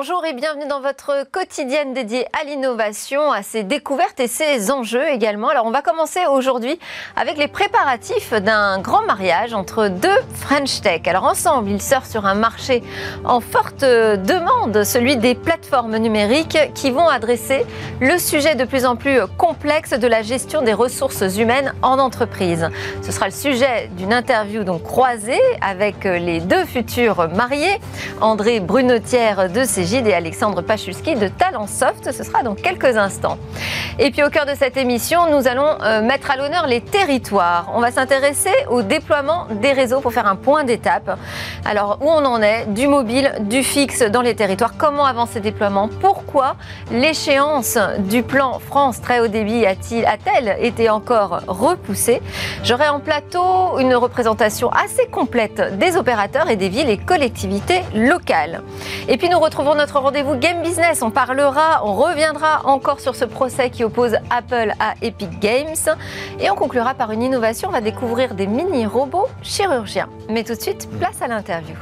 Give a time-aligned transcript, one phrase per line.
[0.00, 5.08] Bonjour et bienvenue dans votre quotidienne dédiée à l'innovation, à ses découvertes et ses enjeux
[5.08, 5.48] également.
[5.48, 6.78] Alors on va commencer aujourd'hui
[7.16, 11.00] avec les préparatifs d'un grand mariage entre deux French Tech.
[11.06, 12.84] Alors ensemble, ils surfent sur un marché
[13.24, 17.66] en forte demande, celui des plateformes numériques qui vont adresser
[18.00, 22.68] le sujet de plus en plus complexe de la gestion des ressources humaines en entreprise.
[23.02, 27.80] Ce sera le sujet d'une interview donc croisée avec les deux futurs mariés,
[28.20, 32.12] André Brunetière de de Cégide et Alexandre Pachulski de Talentsoft.
[32.12, 33.38] Ce sera dans quelques instants.
[33.98, 37.72] Et puis au cœur de cette émission, nous allons euh, mettre à l'honneur les territoires.
[37.74, 41.18] On va s'intéresser au déploiement des réseaux pour faire un point d'étape.
[41.64, 45.40] Alors où on en est, du mobile, du fixe dans les territoires, comment avancer ces
[45.40, 46.56] déploiements, pourquoi
[46.90, 52.20] l'échéance du plan France très haut débit a-t-elle été encore repoussée?
[52.62, 58.62] J'aurai en plateau une représentation assez complète des opérateurs et des villes et collectivités locales.
[59.08, 61.02] Et puis nous retrouvons notre rendez-vous Game Business.
[61.02, 65.76] On parlera, on reviendra encore sur ce procès qui oppose Apple à Epic Games.
[66.40, 67.68] Et on conclura par une innovation.
[67.68, 70.08] On va découvrir des mini-robots chirurgiens.
[70.28, 71.76] Mais tout de suite, place à l'interview.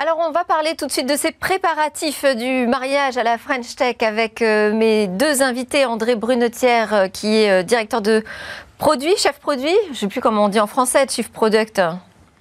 [0.00, 3.74] Alors on va parler tout de suite de ces préparatifs du mariage à la French
[3.74, 8.22] Tech avec euh, mes deux invités, André Brunetière euh, qui est euh, directeur de
[8.78, 11.80] Produit, chef produit, je ne sais plus comment on dit en français, chief product.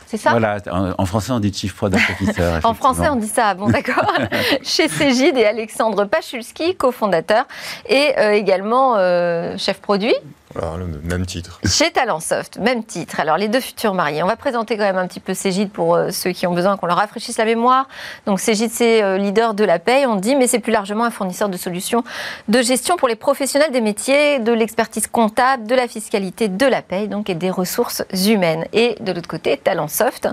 [0.08, 2.60] C'est ça Voilà, en, français on dit Chief Product Officer.
[2.64, 4.10] en français on dit ça, bon d'accord.
[4.64, 7.46] Chez Cégide et Alexandre Pachulski, cofondateur,
[7.90, 10.16] et euh, également euh, chef produit.
[10.60, 11.60] Le même titre.
[11.66, 13.20] Chez Talentsoft, même titre.
[13.20, 14.24] Alors, les deux futurs mariés.
[14.24, 16.78] On va présenter quand même un petit peu Cégide pour euh, ceux qui ont besoin
[16.78, 17.88] qu'on leur rafraîchisse la mémoire.
[18.26, 21.12] Donc, Cégide, c'est euh, leader de la paye, on dit, mais c'est plus largement un
[21.12, 22.04] fournisseur de solutions
[22.48, 26.82] de gestion pour les professionnels des métiers, de l'expertise comptable, de la fiscalité, de la
[26.82, 28.66] paye, donc, et des ressources humaines.
[28.74, 30.28] Et de l'autre côté, Talentsoft,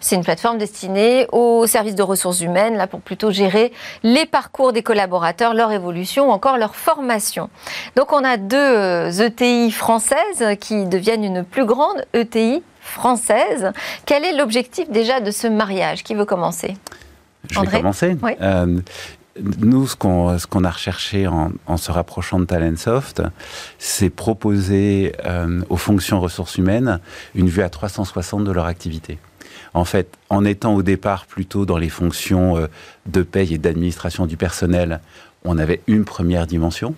[0.00, 3.72] c'est une plateforme destinée aux services de ressources humaines, là, pour plutôt gérer
[4.02, 7.50] les parcours des collaborateurs, leur évolution ou encore leur formation.
[7.94, 13.72] Donc, on a deux ETI euh, e françaises qui deviennent une plus grande ETI française.
[14.06, 16.02] Quel est l'objectif déjà de ce mariage?
[16.02, 16.76] Qui veut commencer?
[17.50, 18.16] Je vais commencer.
[18.40, 18.80] Euh,
[19.58, 23.22] nous, ce qu'on a recherché en, se rapprochant de Talentsoft,
[23.78, 27.00] c'est proposer euh, aux fonctions ressources humaines
[27.34, 29.18] une vue à 360 de leur activité.
[29.74, 32.66] En fait, en étant au départ plutôt dans les fonctions euh,
[33.06, 35.00] de paye et d'administration du personnel,
[35.44, 36.94] on avait une première dimension,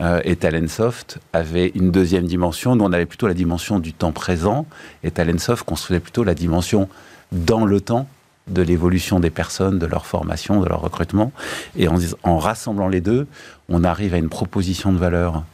[0.00, 2.76] euh, et Talentsoft avait une deuxième dimension.
[2.76, 4.66] Nous, on avait plutôt la dimension du temps présent,
[5.02, 6.88] et Talentsoft construisait plutôt la dimension
[7.32, 8.08] dans le temps
[8.46, 11.32] de l'évolution des personnes, de leur formation, de leur recrutement.
[11.76, 13.26] Et en, en rassemblant les deux,
[13.68, 15.44] on arrive à une proposition de valeur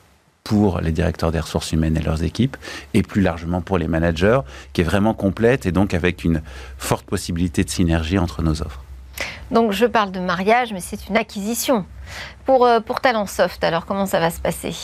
[0.43, 2.57] pour les directeurs des ressources humaines et leurs équipes,
[2.95, 4.41] et plus largement pour les managers,
[4.73, 6.43] qui est vraiment complète et donc avec une
[6.79, 8.83] forte possibilité de synergie entre nos offres.
[9.51, 11.85] Donc je parle de mariage, mais c'est une acquisition.
[12.45, 14.75] Pour, euh, pour Talentsoft, alors comment ça va se passer?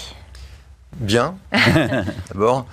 [0.96, 1.36] Bien,
[2.28, 2.66] d'abord.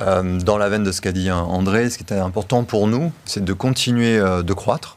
[0.00, 3.12] Euh, dans la veine de ce qu'a dit André, ce qui était important pour nous,
[3.24, 4.96] c'est de continuer euh, de croître,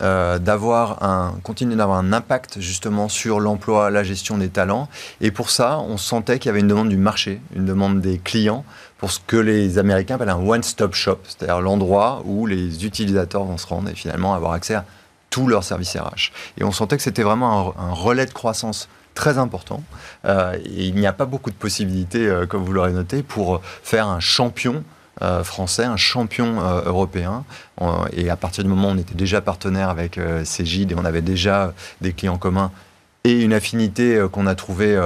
[0.00, 4.88] d'avoir un, continuer d'avoir un impact justement sur l'emploi, la gestion des talents.
[5.20, 8.18] Et pour ça, on sentait qu'il y avait une demande du marché, une demande des
[8.18, 8.64] clients
[8.96, 13.58] pour ce que les Américains appellent un one-stop shop, c'est-à-dire l'endroit où les utilisateurs vont
[13.58, 14.86] se rendre et finalement avoir accès à
[15.30, 16.32] tous leurs services RH.
[16.58, 19.82] Et on sentait que c'était vraiment un, relais de croissance très important.
[20.24, 23.60] Euh, et il n'y a pas beaucoup de possibilités, euh, comme vous l'aurez noté, pour
[23.82, 24.84] faire un champion
[25.22, 27.44] euh, français, un champion européen.
[28.12, 31.22] et à partir du moment où on était déjà partenaire avec Cégide et on avait
[31.22, 32.70] déjà des clients communs
[33.24, 34.98] et une affinité qu'on a trouvée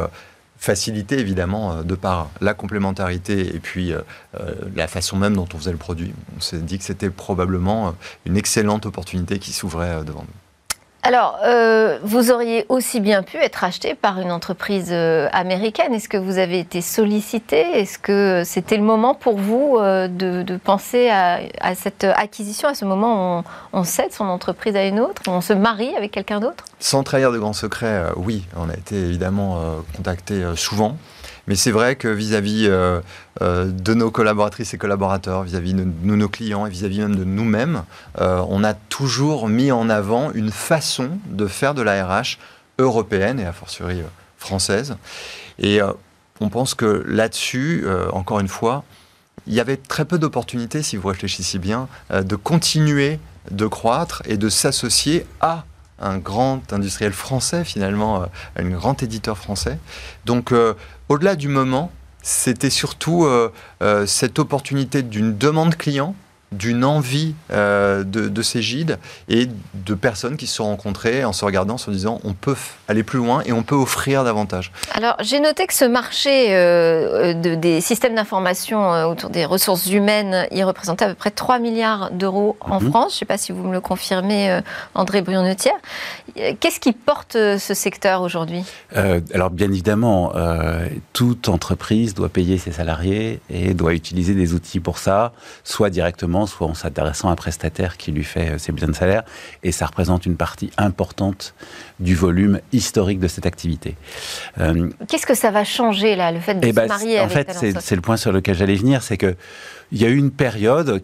[0.64, 4.00] facilité évidemment euh, de par la complémentarité et puis euh,
[4.40, 6.12] euh, la façon même dont on faisait le produit.
[6.36, 7.94] On s'est dit que c'était probablement
[8.24, 10.43] une excellente opportunité qui s'ouvrait devant nous.
[11.06, 15.92] Alors, euh, vous auriez aussi bien pu être acheté par une entreprise euh, américaine.
[15.92, 17.60] Est-ce que vous avez été sollicité?
[17.60, 22.86] Est-ce que c'était le moment pour vous euh, de, penser à, cette acquisition, à ce
[22.86, 26.64] moment où on, cède son entreprise à une autre, on se marie avec quelqu'un d'autre?
[26.80, 29.60] Sans trahir de grands secrets, oui, on a été évidemment
[29.94, 30.96] contacté souvent.
[31.46, 33.00] Mais c'est vrai que vis-à-vis euh,
[33.42, 37.84] euh, de nos collaboratrices et collaborateurs, vis-à-vis de, nos clients et vis-à-vis même de nous-mêmes,
[38.20, 42.38] euh, on a toujours mis en avant une façon de faire de la RH
[42.78, 44.00] européenne et a fortiori
[44.38, 44.96] française.
[45.58, 45.80] Et
[46.40, 48.82] on pense que là-dessus, encore une fois,
[49.46, 53.20] il y avait très peu d'opportunités, si vous réfléchissez bien, de continuer
[53.50, 55.64] de croître et de s'associer à
[55.98, 58.26] un grand industriel français, finalement, euh,
[58.56, 59.78] un grand éditeur français.
[60.24, 60.74] Donc, euh,
[61.08, 61.90] au-delà du moment,
[62.22, 63.50] c'était surtout euh,
[64.06, 66.14] cette opportunité d'une demande client
[66.54, 68.98] d'une envie de, de ces gîtes
[69.28, 72.56] et de personnes qui se sont rencontrées en se regardant, en se disant on peut
[72.88, 74.72] aller plus loin et on peut offrir davantage.
[74.92, 80.64] Alors j'ai noté que ce marché de, des systèmes d'information autour des ressources humaines, il
[80.64, 82.90] représentait à peu près 3 milliards d'euros en mhm.
[82.90, 83.12] France.
[83.12, 84.60] Je ne sais pas si vous me le confirmez,
[84.94, 85.74] André Brunetière.
[86.34, 88.64] Qu'est-ce qui porte ce secteur aujourd'hui?
[89.34, 90.32] Alors bien évidemment,
[91.12, 96.43] toute entreprise doit payer ses salariés et doit utiliser des outils pour ça, soit directement,
[96.46, 99.22] soit en s'intéressant à un prestataire qui lui fait ses besoins de salaire.
[99.62, 101.54] Et ça représente une partie importante
[102.00, 103.96] du volume historique de cette activité.
[104.58, 107.28] Euh, Qu'est-ce que ça va changer là, le fait de eh se ben, marier En
[107.28, 109.34] fait, c'est le point sur lequel j'allais venir, c'est que
[109.92, 111.02] il y a eu une période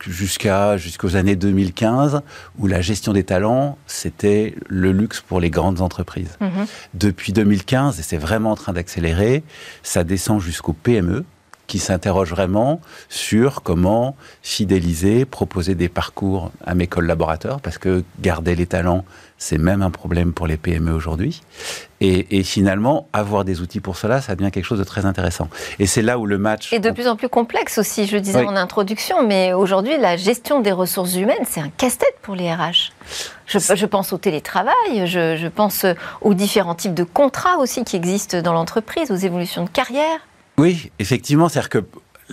[0.00, 2.22] jusqu'à jusqu'aux années 2015
[2.58, 6.36] où la gestion des talents c'était le luxe pour les grandes entreprises.
[6.40, 6.66] Mhm.
[6.94, 9.42] Depuis 2015 et c'est vraiment en train d'accélérer,
[9.82, 11.24] ça descend jusqu'aux PME
[11.68, 18.56] qui s'interroge vraiment sur comment fidéliser, proposer des parcours à mes collaborateurs, parce que garder
[18.56, 19.04] les talents,
[19.36, 21.42] c'est même un problème pour les PME aujourd'hui.
[22.00, 25.48] Et, finalement, avoir des outils pour cela, ça devient quelque chose de très intéressant.
[25.78, 26.72] Et c'est là où le match...
[26.72, 30.60] Et de plus en plus complexe aussi, je disais en introduction, mais aujourd'hui, la gestion
[30.60, 32.92] des ressources humaines, c'est un casse-tête pour les RH.
[33.46, 35.84] Je, pense au télétravail, je, je pense
[36.20, 40.20] aux différents types de contrats aussi qui existent dans l'entreprise, aux évolutions de carrière.
[40.58, 41.84] Oui, effectivement, c'est-à-dire que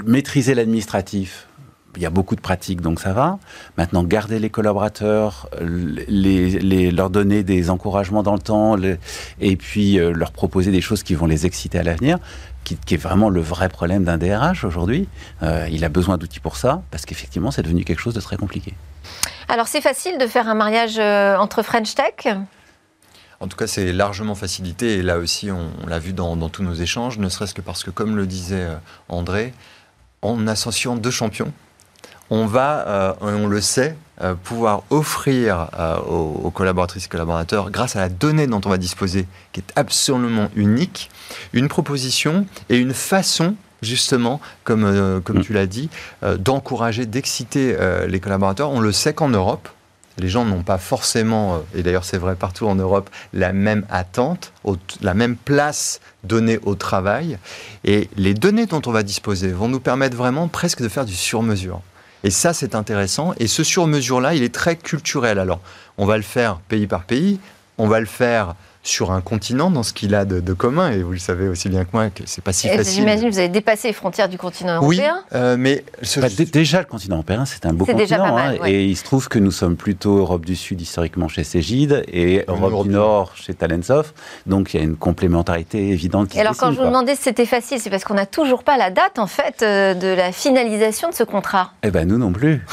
[0.03, 1.47] maîtriser l'administratif,
[1.95, 3.39] il y a beaucoup de pratiques, donc ça va.
[3.77, 8.75] Maintenant, garder les collaborateurs, les, leur donner des encouragements dans le temps,
[9.39, 12.17] et puis euh, leur proposer des choses qui vont les exciter à l'avenir,
[12.63, 15.07] qui, est vraiment le vrai problème d'un DRH aujourd'hui.
[15.43, 18.37] Euh, il a besoin d'outils pour ça, parce qu'effectivement, c'est devenu quelque chose de très
[18.37, 18.73] compliqué.
[19.47, 22.35] Alors, c'est facile de faire un mariage euh, entre French Tech?
[23.39, 26.73] En tout cas, c'est largement facilité et là aussi, on, l'a vu dans, tous nos
[26.73, 28.75] échanges, ne serait-ce que parce que, comme le disait euh,
[29.09, 29.53] André,
[30.21, 31.51] en associant deux champions,
[32.29, 35.69] on va, euh, on le sait, euh, pouvoir offrir
[36.07, 40.49] aux, collaboratrices et collaborateurs, grâce à la donnée dont on va disposer, qui est absolument
[40.55, 41.11] unique,
[41.53, 45.43] une proposition et une façon justement, comme, comme mm.
[45.43, 45.89] tu l'as dit,
[46.39, 47.77] d'encourager, d'exciter
[48.07, 48.71] les collaborateurs.
[48.71, 49.69] On le sait qu'en Europe,
[50.17, 53.85] les gens n'ont pas forcément, euh, et d'ailleurs c'est vrai partout en Europe, la même
[53.89, 54.53] attente,
[55.01, 57.37] la même place donnée au travail.
[57.83, 61.15] Et les données dont on va disposer vont nous permettre vraiment presque de faire du
[61.15, 61.81] sur-mesure.
[62.23, 63.35] Et ça, c'est intéressant.
[63.37, 65.37] Et ce sur-mesure-là, il est très culturel.
[65.37, 65.59] Alors,
[65.99, 67.39] on va le faire pays par pays,
[67.77, 70.91] on va le faire sur un continent dans ce qu'il a de, commun.
[70.91, 72.93] Et vous le savez aussi bien que moi que c'est pas si facile.
[72.93, 75.17] J'imagine que vous avez dépassé les frontières du continent européen.
[75.31, 75.83] Oui, euh, mais
[76.17, 78.37] bah, déjà le continent européen, c'est un beau continent.
[78.37, 82.03] Hein, et il se trouve que nous sommes plutôt Europe du Sud historiquement chez Cégide
[82.07, 84.15] et Europe du Nord chez Talentsoft.
[84.45, 86.29] Donc il y a une complémentarité évidente.
[86.29, 88.63] Qui et alors quand je vous demandais si c'était facile, c'est parce qu'on n'a toujours
[88.63, 91.71] pas la date en fait euh, de la finalisation de ce contrat.
[91.83, 92.63] Eh ben nous non plus.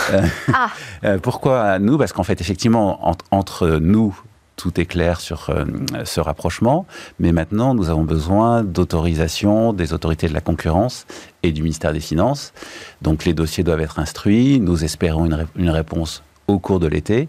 [0.52, 0.68] ah.
[1.04, 1.98] Euh, pourquoi nous?
[1.98, 4.16] Parce qu'en fait effectivement entre nous
[4.62, 5.64] tout est clair sur euh,
[6.04, 6.86] ce rapprochement,
[7.18, 11.04] mais maintenant nous avons besoin d'autorisation des autorités de la concurrence
[11.42, 12.52] et du ministère des Finances.
[13.00, 15.24] Donc les dossiers doivent être instruits, nous espérons
[15.56, 17.28] une, réponse au cours de l'été.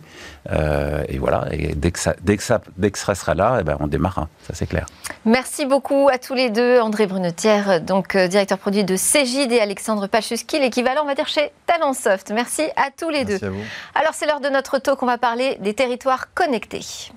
[0.51, 3.57] Euh, et voilà, et dès, que ça, dès, que ça, dès que ça sera là,
[3.61, 4.85] eh ben on démarrera, ça c'est clair.
[5.25, 6.79] Merci beaucoup à tous les deux.
[6.79, 11.27] André Brunetière, donc euh, directeur produit de Cégide, et Alexandre Pachuski, l'équivalent, on va dire,
[11.27, 12.31] chez Talentsoft.
[12.31, 13.47] Merci à tous les Merci deux.
[13.47, 13.63] À vous.
[13.95, 17.11] Alors c'est l'heure de notre talk, on va parler des territoires connectés.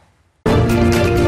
[0.76, 1.26] Música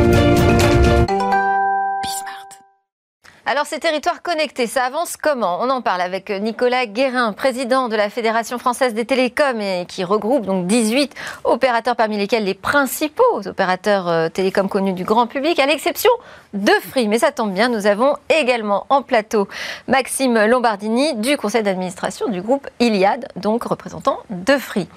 [3.50, 5.61] Alors ces territoires connectés, ça avance comment?
[5.62, 10.05] On en parle avec Nicolas Guérin, président de la Fédération française des télécoms et qui
[10.05, 11.14] regroupe donc 18
[11.45, 16.11] opérateurs parmi lesquels les principaux opérateurs euh, télécoms connus du grand public, à l'exception
[16.52, 17.09] de Free.
[17.09, 19.49] Mais ça tombe bien, nous avons également en plateau
[19.87, 24.88] Maxime Lombardini du conseil d'administration du groupe Iliad, donc représentant de Free.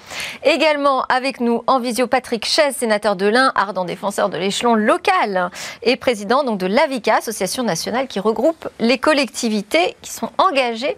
[0.44, 5.52] Également avec nous en visio Patrick Chaise, sénateur de l'Ain, ardent défenseur de l'échelon local
[5.84, 8.41] et président donc de l'AVICA, association nationale qui regroupe
[8.80, 10.98] les collectivités qui sont engagées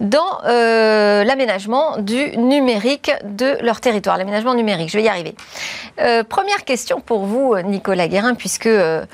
[0.00, 4.90] dans euh, l'aménagement du numérique de leur territoire, l'aménagement numérique.
[4.90, 5.34] Je vais y arriver.
[6.00, 9.04] Euh, première question pour vous, Nicolas Guérin, puisque euh,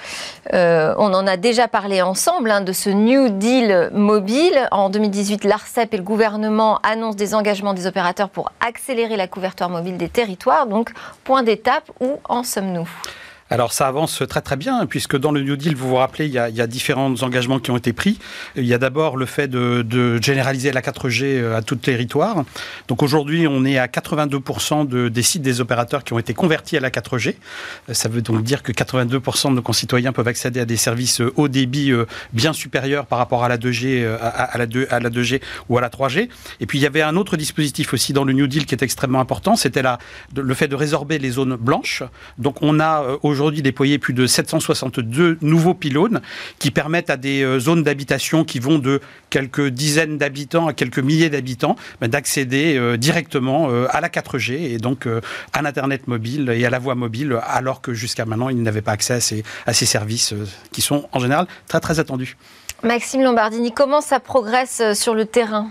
[0.52, 4.68] on en a déjà parlé ensemble hein, de ce New Deal mobile.
[4.70, 9.68] En 2018, l'ARCEP et le gouvernement annoncent des engagements des opérateurs pour accélérer la couverture
[9.68, 10.66] mobile des territoires.
[10.66, 10.92] Donc,
[11.24, 12.88] point d'étape, où en sommes-nous?
[13.50, 16.32] Alors ça avance très très bien, puisque dans le New Deal, vous vous rappelez, il
[16.32, 18.18] y a, différents engagements qui ont été pris.
[18.56, 22.44] Il y a d'abord le fait de, généraliser la 4G euh, à tout territoire.
[22.88, 26.76] Donc aujourd'hui, on est à 82% de, des sites des opérateurs qui ont été convertis
[26.76, 27.36] à la 4G.
[27.88, 31.20] Euh, ça veut donc dire que 82% de nos concitoyens peuvent accéder à des services
[31.22, 31.92] euh, haut débit
[32.32, 35.80] bien supérieurs par rapport à la 2G, à, la 2, à la 2G ou à
[35.80, 36.28] la 3G.
[36.60, 38.82] Et puis il y avait un autre dispositif aussi dans le New Deal qui est
[38.82, 39.82] extrêmement important, c'était
[40.34, 42.02] le fait de résorber les zones blanches.
[42.38, 46.20] Donc on a aujourd'hui aujourd'hui déployé plus de 762 nouveaux pylônes
[46.58, 50.98] qui permettent à des euh, zones d'habitation qui vont de quelques dizaines d'habitants à quelques
[50.98, 55.06] milliers d'habitants ben, d'accéder euh, directement euh, à la 4G et donc
[55.52, 58.92] à l'Internet mobile et à la voie mobile, alors que jusqu'à maintenant, ils n'avaient pas
[58.92, 60.34] accès à ces, à ces services
[60.72, 62.36] qui sont en général très très attendus.
[62.82, 65.70] Maxime Lombardini, comment ça progresse sur le terrain?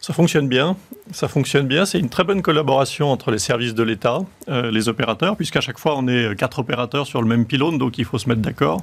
[0.00, 0.76] Ça fonctionne bien.
[1.12, 1.84] Ça fonctionne bien.
[1.84, 5.78] C'est une très bonne collaboration entre les services de l'État, euh, les opérateurs, puisqu'à chaque
[5.78, 8.82] fois, on est quatre opérateurs sur le même pylône, donc il faut se mettre d'accord.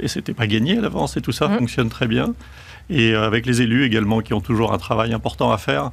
[0.00, 1.58] Et c'était pas gagné à l'avance, et tout ça mmh.
[1.58, 2.34] fonctionne très bien.
[2.90, 5.90] Et euh, avec les élus également, qui ont toujours un travail important à faire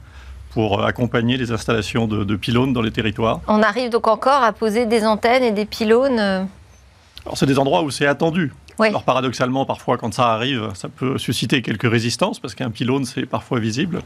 [0.52, 3.42] pour euh, accompagner les installations de, pylônes dans les territoires.
[3.48, 7.84] On arrive donc encore à poser des antennes et des pylônes Alors, c'est des endroits
[7.84, 8.54] où c'est attendu.
[8.80, 13.26] Alors paradoxalement, parfois quand ça arrive, ça peut susciter quelques résistances parce qu'un pylône c'est
[13.26, 14.02] parfois visible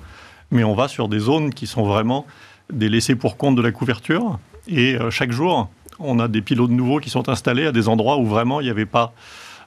[0.52, 2.26] mais on va sur des zones qui sont vraiment
[2.72, 4.40] des laissés pour compte de la couverture.
[4.68, 8.18] Et euh, chaque jour, on a des pylônes nouveaux qui sont installés à des endroits
[8.18, 9.14] où vraiment il n'y avait pas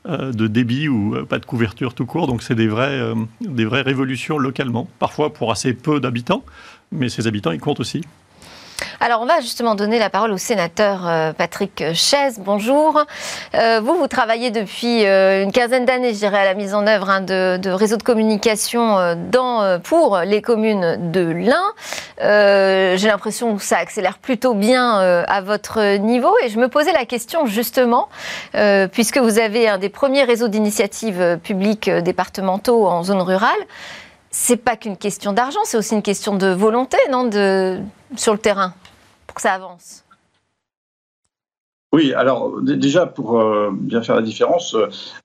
[0.08, 2.26] euh, de débit ou euh, pas de couverture tout court.
[2.26, 2.68] Donc c'est des,
[3.40, 6.44] des vraies révolutions localement, parfois pour assez peu d'habitants,
[6.90, 8.02] mais ces habitants, ils comptent aussi.
[9.00, 12.38] Alors, on va justement donner la parole au sénateur euh, Patrick Chaise.
[12.38, 13.05] Bonjour.
[13.55, 16.87] Euh, vous, vous travaillez depuis euh, une quinzaine d'années, je dirais, à la mise en
[16.87, 19.17] œuvre hein, de, réseaux de communication
[19.83, 22.97] pour les communes de l'Ain.
[22.97, 26.35] J'ai l'impression que ça accélère plutôt bien à votre niveau.
[26.45, 28.09] Et je me posais la question, justement,
[28.93, 33.50] puisque vous avez un des premiers réseaux d'initiatives publiques départementaux en zone rurale,
[34.32, 37.78] c'est pas qu'une question d'argent, c'est aussi une question de volonté, non, de,
[38.16, 38.74] sur le terrain,
[39.26, 40.02] pour que ça avance.
[41.94, 44.74] Oui, alors déjà pour euh, bien faire la différence,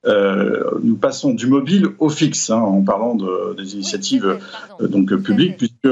[0.06, 4.38] euh, nous passons du mobile au fixe hein, en parlant de, des initiatives
[4.82, 5.88] euh, donc publiques, puisque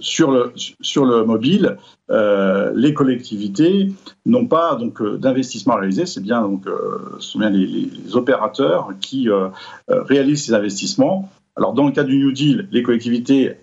[0.00, 1.76] sur le sur le mobile,
[2.08, 3.92] les collectivités
[4.26, 6.06] n'ont pas donc d'investissement réalisé.
[6.06, 6.64] C'est bien donc
[7.20, 9.28] ce sont bien les, les opérateurs qui
[9.86, 13.56] réalisent ces investissements alors, dans le cas du New Deal, les collectivités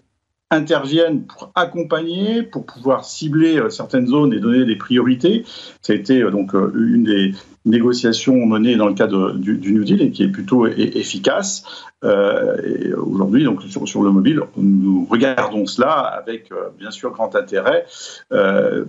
[0.50, 5.44] interviennent pour accompagner, pour pouvoir cibler euh, certaines zones et donner des priorités.
[5.82, 7.34] Ça a été euh, donc euh, une des
[7.65, 11.63] négociations menées dans le cadre du, New Deal et qui est plutôt efficace.
[12.01, 17.86] Aujourd'hui, donc sur, le mobile, nous regardons cela avec bien sûr grand intérêt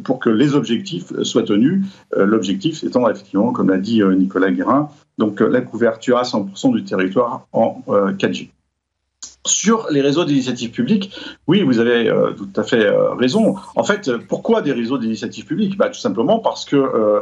[0.04, 1.86] pour que les objectifs soient tenus.
[2.16, 7.48] L'objectif étant effectivement, comme l'a dit Nicolas Guérin, donc la couverture à 100% du territoire
[7.52, 8.50] en 4G.
[9.48, 11.10] Sur les réseaux d'initiative publique,
[11.46, 13.56] oui, vous avez euh, tout à fait euh, raison.
[13.76, 15.78] En fait, pourquoi des réseaux d'initiative publique?
[15.78, 17.20] Bah, Tout simplement parce que euh,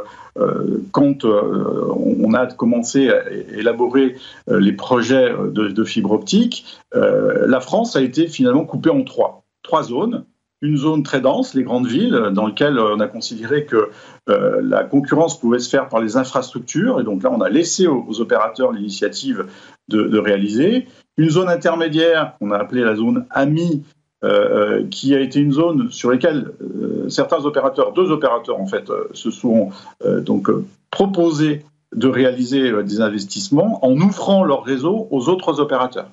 [0.91, 8.27] quand on a commencé à élaborer les projets de, fibre optique, la France a été
[8.27, 9.45] finalement coupée en trois.
[9.63, 10.25] Trois zones
[10.63, 13.89] une zone très dense, les grandes villes, dans lesquelles on a considéré que
[14.27, 16.99] la concurrence pouvait se faire par les infrastructures.
[16.99, 19.45] Et donc là, on a laissé aux, opérateurs l'initiative
[19.87, 20.87] de, réaliser.
[21.17, 23.83] Une zone intermédiaire, qu'on a appelée la zone AMI,
[24.23, 28.65] euh, euh, qui a été une zone sur laquelle euh, certains opérateurs, deux opérateurs en
[28.65, 29.69] fait, se sont
[30.03, 30.49] donc
[30.89, 31.63] proposés
[31.95, 36.09] de réaliser des investissements en ouvrant leur réseau aux autres opérateurs.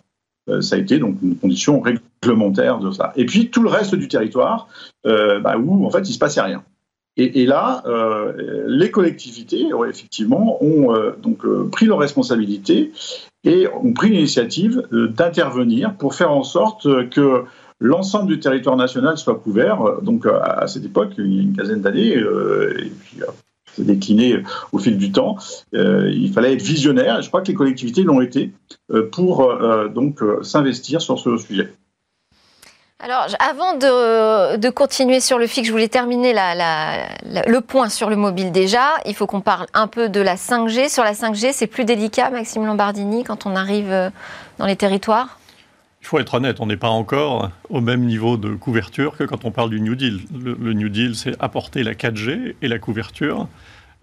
[0.60, 3.14] ça a été donc une condition réglementaire de ça.
[3.16, 4.68] Et puis tout le reste du territoire,
[5.04, 6.62] bah, où en fait il se passait rien.
[7.16, 7.82] Et, là,
[8.66, 12.92] les collectivités, effectivement, ont donc pris leurs responsabilités
[13.44, 17.44] et ont pris l'initiative euh, d'intervenir pour faire en sorte que
[17.80, 20.00] l'ensemble du territoire national soit couvert.
[20.02, 23.26] Donc à cette époque, il y a une quinzaine d'années, euh, et puis euh,
[23.74, 25.36] c'est décliné au fil du temps.
[25.72, 27.20] il fallait être visionnaire.
[27.22, 28.52] Je crois que les collectivités l'ont été
[29.10, 29.52] pour
[29.92, 31.72] donc s'investir sur ce sujet.
[33.00, 38.52] Alors, avant de, continuer sur le fixe, je voulais terminer le point sur le mobile
[38.52, 38.92] déjà.
[39.04, 40.88] Il faut qu'on parle un peu de la 5G.
[40.88, 44.10] Sur la 5G, c'est plus délicat, Maxime Lombardini, quand on arrive euh,
[44.58, 45.38] dans les territoires?
[46.00, 49.44] Il faut être honnête, on n'est pas encore au même niveau de couverture que quand
[49.44, 50.20] on parle du New Deal.
[50.32, 53.48] Le, New Deal, c'est apporter la 4G et la couverture.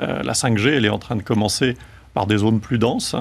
[0.01, 1.77] Euh, la 5G, elle est en train de commencer
[2.13, 3.15] par des zones plus denses.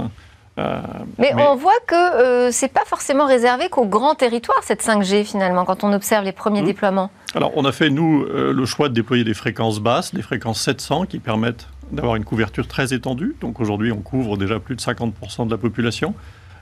[0.61, 0.81] Euh,
[1.19, 5.65] mais, on voit que euh, c'est pas forcément réservé qu'au grand territoire cette 5G finalement
[5.65, 6.67] quand on observe les premiers hmm.
[6.67, 7.11] déploiements.
[7.35, 10.61] Alors on a fait nous euh, le choix de déployer des fréquences basses, des fréquences
[10.61, 13.37] 700 qui permettent d'avoir une couverture très étendue.
[13.41, 16.15] Donc aujourd'hui, on couvre déjà plus de 50% de la population.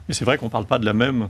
[0.07, 1.29] Mais c'est vrai qu'on ne parle pas de la même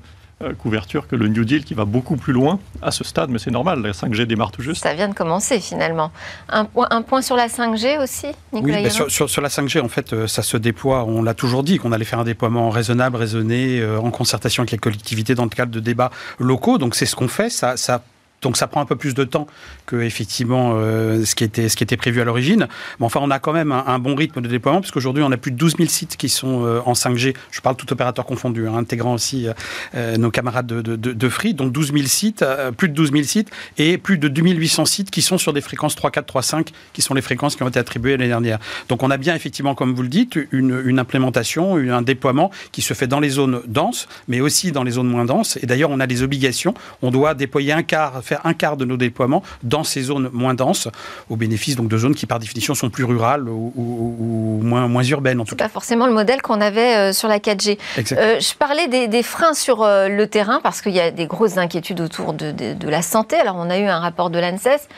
[0.58, 3.50] couverture que le New Deal qui va beaucoup plus loin à ce stade, mais c'est
[3.50, 4.82] normal, la 5G démarre tout juste.
[4.82, 6.12] Ça vient de commencer finalement.
[6.48, 6.64] Un,
[7.02, 10.42] point, sur la 5G aussi, Nicolas Oui, sur, sur, la 5G, en fait, euh, ça
[10.42, 14.10] se déploie, on l'a toujours dit, qu'on allait faire un déploiement raisonnable, raisonné, euh, en
[14.10, 16.78] concertation avec les collectivités dans le cadre de débats locaux.
[16.78, 18.02] Donc c'est ce qu'on fait, ça, ça
[18.42, 19.46] donc ça prend un peu plus de temps
[19.88, 22.68] que effectivement euh, ce qui était ce qui était prévu à l'origine.
[23.00, 25.50] Mais enfin, on a quand même un, bon rythme de déploiement puisqu'aujourd'hui on a plus
[25.50, 27.34] de 12 000 sites qui sont euh, en 5G.
[27.50, 29.48] Je parle tout opérateur confondu, hein, intégrant aussi
[29.94, 31.54] euh, nos camarades de, Free.
[31.54, 32.44] Donc 12 000 sites,
[32.76, 35.96] plus de 12 000 sites et plus de 2800 sites qui sont sur des fréquences
[35.96, 38.58] 3, 4, 3, 5 qui sont les fréquences qui ont été attribuées l'année dernière.
[38.88, 42.92] Donc on a bien effectivement, comme vous le dites, une implémentation, un déploiement qui se
[42.92, 45.58] fait dans les zones denses, mais aussi dans les zones moins denses.
[45.62, 46.74] Et d'ailleurs, on a des obligations.
[47.02, 50.54] On doit déployer un quart, faire un quart de nos déploiements dans ces zones moins
[50.54, 50.88] denses,
[51.28, 55.40] au bénéfice donc de zones qui par définition sont plus rurales ou, moins, moins urbaines
[55.40, 55.64] en tout cas.
[55.64, 57.78] Pas forcément le modèle qu'on avait euh, sur la 4G.
[58.12, 61.58] Euh, je parlais des, freins sur euh, le terrain parce qu'il y a des grosses
[61.58, 63.36] inquiétudes autour de, de la santé.
[63.36, 64.88] Alors on a eu un rapport de l'ANSES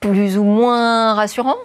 [0.00, 1.56] plus ou moins rassurant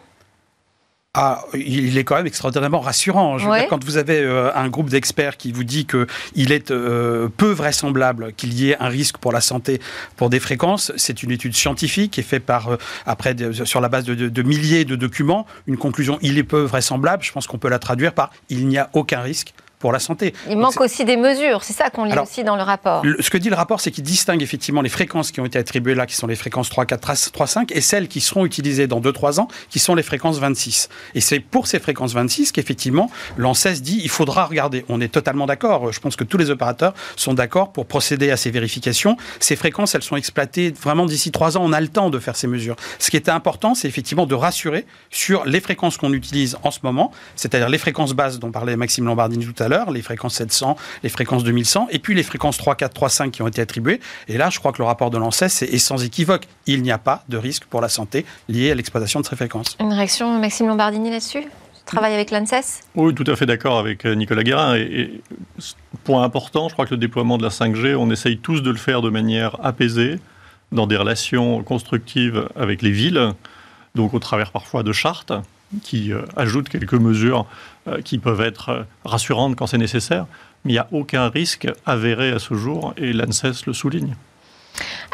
[1.18, 3.38] ah, il est quand même extraordinairement rassurant.
[3.38, 6.72] Je veux dire, quand vous avez euh, un groupe d'experts qui vous dit qu'il est
[6.72, 9.80] euh, peu vraisemblable qu'il y ait un risque pour la santé
[10.18, 13.88] pour des fréquences, c'est une étude scientifique qui est faite par, euh, après, sur la
[13.88, 15.46] base de, de, milliers de documents.
[15.68, 17.24] Une conclusion, il est peu vraisemblable.
[17.24, 19.54] Je pense qu'on peut la traduire par il n'y a aucun risque
[19.86, 20.34] pour la santé.
[20.50, 23.04] Il manque aussi des mesures, c'est ça qu'on lit aussi dans le rapport.
[23.20, 25.94] ce que dit le rapport, c'est qu'il distingue effectivement les fréquences qui ont été attribuées
[25.94, 29.00] là, qui sont les fréquences 3, 4, 3, 5, et celles qui seront utilisées dans
[29.00, 30.90] 2-3 ans, qui sont les fréquences 26.
[31.14, 34.86] Et c'est pour ces fréquences 26 qu'effectivement l'ANSES dit il faudra regarder.
[34.90, 35.92] On est totalement d'accord.
[35.92, 39.18] Je pense que tous les opérateurs sont d'accord pour procéder à ces vérifications.
[39.40, 41.62] Ces fréquences, elles sont exploitées vraiment d'ici 3 ans.
[41.64, 42.76] On a le temps de faire ces mesures.
[42.98, 46.80] Ce qui était important, c'est effectivement de rassurer sur les fréquences qu'on utilise en ce
[46.82, 50.76] moment, c'est-à-dire les fréquences basses dont parlait Maxime Lombardini tout à l'heure, les fréquences 700,
[51.04, 54.00] les fréquences 2100, et puis les fréquences 3, 4, 3, 5 qui ont été attribuées.
[54.28, 56.48] Et là, je crois que le rapport de l'ANSES est sans équivoque.
[56.68, 59.78] Il n'y a pas de risque pour la santé lié à l'exploitation de ces fréquences.
[59.80, 61.44] Une réaction, Maxime Lombardini, là-dessus?
[61.86, 62.82] Travaille avec l'ANSES?
[62.96, 64.76] Oui, tout à fait d'accord avec euh, Nicolas Guérin.
[64.76, 65.22] Et,
[66.04, 68.78] point important, je crois que le déploiement de la 5G, on essaye tous de le
[68.78, 70.20] faire de manière apaisée,
[70.72, 73.34] dans des relations constructives avec les villes,
[73.94, 75.32] donc au travers parfois de chartes
[75.84, 77.46] qui euh, ajoutent quelques mesures
[78.04, 80.26] qui peuvent être euh, rassurantes quand c'est nécessaire,
[80.64, 84.16] mais il n'y a aucun risque avéré à ce jour et l'ANSES le souligne.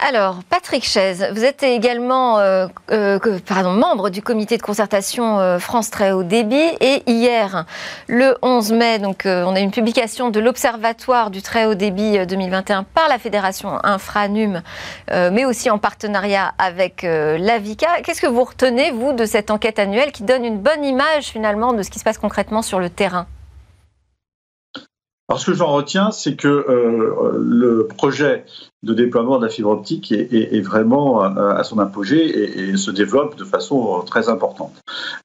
[0.03, 3.19] Alors, Patrick Chaise, vous êtes également euh, euh,
[3.63, 6.55] membre du comité de concertation euh, France Très Haut Débit.
[6.79, 7.65] Et hier,
[8.07, 13.09] le 11 mai, on a une publication de l'Observatoire du Très Haut Débit 2021 par
[13.09, 14.61] la Fédération Infranum,
[15.09, 18.01] mais aussi en partenariat avec l'AVICA.
[18.03, 21.73] Qu'est-ce que vous retenez, vous, de cette enquête annuelle qui donne une bonne image, finalement,
[21.73, 23.27] de ce qui se passe concrètement sur le terrain?
[25.29, 26.65] Alors, ce que j'en retiens, c'est que
[27.37, 28.45] le projet
[28.83, 33.43] de déploiement de la fibre optique est, vraiment à, son apogée et, se développe de
[33.43, 34.73] façon très importante.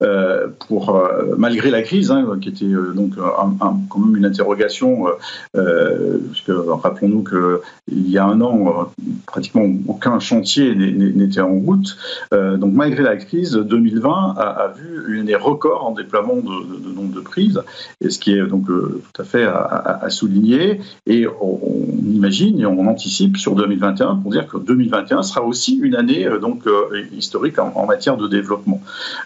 [0.02, 5.06] Euh, pour, euh, malgré la crise, hein, qui était euh, donc quand même une interrogation,
[5.54, 8.90] puisque rappelons-nous qu'il y a un an,
[9.26, 11.96] pratiquement aucun chantier n'était en route.
[12.32, 17.20] donc malgré la crise, 2020 a, vu une année record en déploiement de, nombre de
[17.20, 17.62] prises,
[18.00, 20.80] et ce qui est donc tout à fait à, souligner.
[21.06, 21.60] Et on
[22.04, 26.40] imagine et on anticipe sur 2021 pour dire que 2021 sera aussi une année euh,
[26.40, 28.82] donc euh, historique en, matière de développement.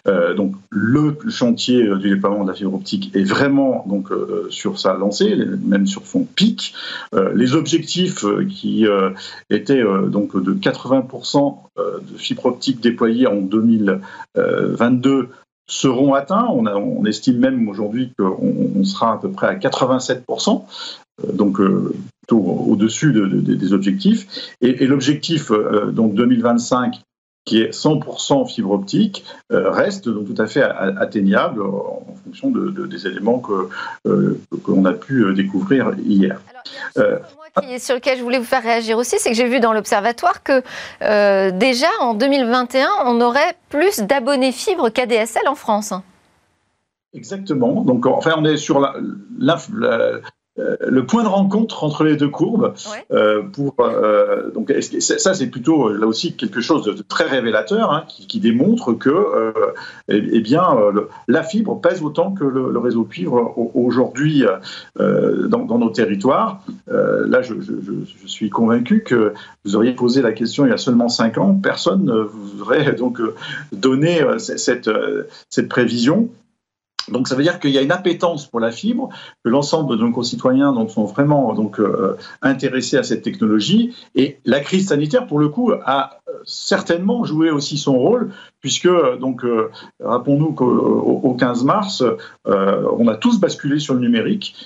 [0.06, 4.08] Euh, donc le chantier du déploiement de la fibre optique est vraiment donc
[4.50, 6.74] sur sa lancée, même sur son pic.
[7.34, 8.86] les objectifs qui
[9.48, 15.28] étaient donc de 80% de fibre optique déployée en 2022
[15.66, 16.46] seront atteints.
[16.50, 20.64] On, on estime même aujourd'hui qu'on sera à peu près à 87%.
[21.32, 21.60] Donc,
[22.32, 24.26] au-dessus des objectifs.
[24.60, 27.00] Et, l'objectif euh, donc 2025
[27.46, 33.06] qui est 100% fibre optique, euh, reste donc tout à fait atteignable en fonction des
[33.06, 33.68] éléments que
[34.06, 36.40] euh, l'on a pu découvrir hier.
[37.78, 40.62] sur lequel je voulais vous faire réagir aussi, c'est que j'ai vu dans l'Observatoire que
[41.58, 45.94] déjà en 2021, on aurait plus d'abonnés fibres qu'ADSL en France.
[47.12, 47.82] Exactement.
[47.82, 48.94] Donc, enfin, on est sur la,
[49.82, 50.20] euh,
[50.56, 52.74] le point de rencontre entre les deux courbes.
[53.12, 58.04] Euh, pour, euh, donc, ça, c'est plutôt là aussi quelque chose de très révélateur hein,
[58.08, 59.52] qui, démontre que
[60.08, 60.64] eh, eh, bien,
[61.28, 64.44] la fibre pèse autant que le, réseau cuivre aujourd'hui
[64.98, 66.62] dans, nos territoires.
[66.88, 67.54] là, je,
[68.26, 69.34] suis convaincu que
[69.64, 72.92] vous auriez posé la question il y a seulement cinq ans, personne ne vous aurait
[72.92, 73.20] donc
[73.72, 74.90] donné cette,
[75.48, 76.30] cette prévision.
[77.08, 79.08] Donc ça veut dire qu'il y a une appétence pour la fibre,
[79.44, 83.94] que l'ensemble de nos concitoyens donc, sont vraiment donc, euh, intéressés à cette technologie.
[84.14, 89.44] Et la crise sanitaire, pour le coup, a certainement joué aussi son rôle, puisque, donc,
[89.44, 92.02] euh, rappelons-nous qu'au 15 mars,
[92.46, 94.56] euh, on a tous basculé sur le numérique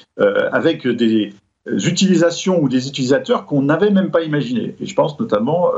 [0.52, 1.32] avec des,
[1.66, 4.76] utilisations ou des utilisateurs qu'on n'avait même pas imaginé.
[4.80, 5.70] Et je pense notamment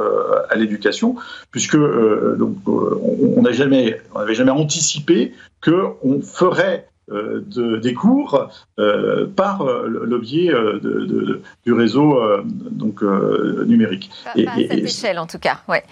[0.51, 1.17] à l'éducation,
[1.51, 4.01] puisque donc, on n'avait jamais,
[4.33, 11.73] jamais anticipé qu'on ferait euh, de, des cours euh, par euh, le, biais de, du
[11.73, 14.11] réseau donc, numérique.
[14.25, 15.85] Pas, et, à cette échelle, en tout cas, ouais.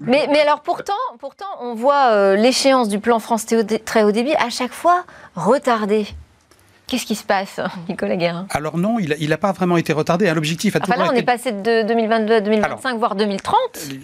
[0.00, 3.46] Mais, mais, alors pourtant, pourtant on voit l'échéance du plan France
[3.84, 5.04] très haut débit à chaque fois
[5.36, 6.06] retardée.
[6.90, 10.28] Qu'est-ce qui se passe, Nicolas Guérin Alors non, il n'a pas vraiment été retardé.
[10.28, 13.56] Hein, l'objectif a enfin là, on est passé de 2022 à 2025, voire 2030.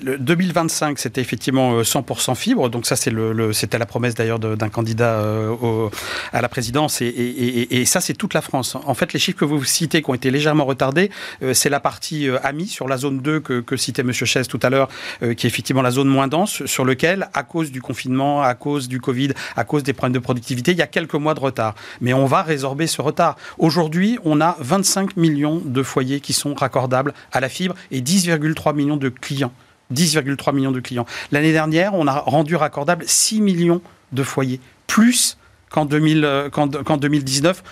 [0.05, 2.71] Le 2025, c'était effectivement 100% euh, fibre.
[2.71, 5.89] Donc ça, le, c'était la promesse d'ailleurs d'un candidat euh,
[6.33, 7.03] à la présidence.
[7.03, 8.77] Et, et, et, ça, c'est toute la France.
[8.87, 11.11] En fait, les chiffres que vous citez, qui ont été légèrement retardés,
[11.43, 14.13] euh, c'est la partie AMI sur la zone 2 que, que citait M.
[14.13, 14.89] Chaise tout à l'heure,
[15.21, 18.87] qui est effectivement la zone moins dense, sur lequel, à cause du confinement, à cause
[18.87, 21.75] du Covid, à cause des problèmes de productivité, il y a quelques mois de retard.
[22.01, 23.37] Mais on va résorber ce retard.
[23.57, 28.75] Aujourd'hui, on a 25 millions de foyers qui sont raccordables à la fibre et 10,3
[28.75, 29.53] millions de clients.
[29.95, 31.07] 10,3 millions de clients.
[31.33, 33.81] L'année dernière, on a rendu raccordable 6 millions
[34.13, 35.39] de foyers, plus
[35.71, 37.63] qu'en 2019, euh, euh,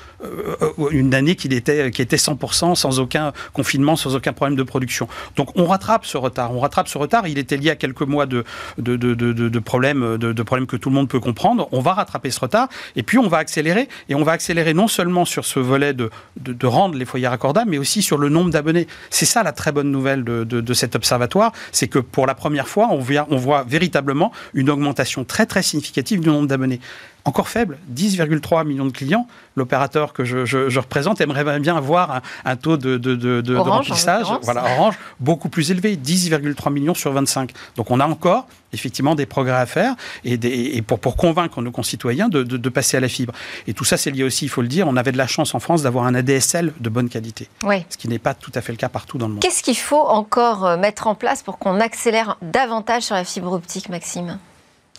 [0.91, 5.09] une année qui était, qui était 100% sans aucun confinement, sans aucun problème de production.
[5.37, 6.53] Donc on rattrape ce retard.
[6.53, 7.27] On rattrape ce retard.
[7.27, 8.45] Il était lié à quelques mois de,
[8.79, 10.33] de, de, problèmes, de,
[10.65, 11.69] que tout le monde peut comprendre.
[11.73, 13.89] On va rattraper ce retard et puis on va accélérer.
[14.09, 16.11] Et on va accélérer non seulement sur ce volet de,
[16.41, 18.87] de, rendre les foyers raccordables, mais aussi sur le nombre d'abonnés.
[19.11, 22.69] C'est ça la très bonne nouvelle de, de, cet observatoire, c'est que pour la première
[22.69, 26.81] fois, on, on voit véritablement une augmentation très très significative du nombre d'abonnés
[27.25, 29.27] encore faible, 10,3 millions de clients.
[29.57, 35.49] L'opérateur que je, représente aimerait bien avoir un, taux de, de, remplissage, voilà, Orange, beaucoup
[35.49, 37.53] plus élevé, 10,3 millions sur 25.
[37.77, 42.29] Donc on a encore effectivement des progrès à faire et, pour, pour, convaincre nos concitoyens
[42.29, 43.33] de, passer à la fibre.
[43.67, 45.55] Et tout ça, c'est lié aussi, il faut le dire, on avait de la chance
[45.55, 48.73] en France d'avoir un ADSL de bonne qualité, ce qui n'est pas tout à fait
[48.73, 49.43] le cas partout dans le monde.
[49.43, 53.53] Qu'est-ce qu'il faut encore euh, mettre en place pour qu'on accélère davantage sur la fibre
[53.53, 54.38] optique, Maxime?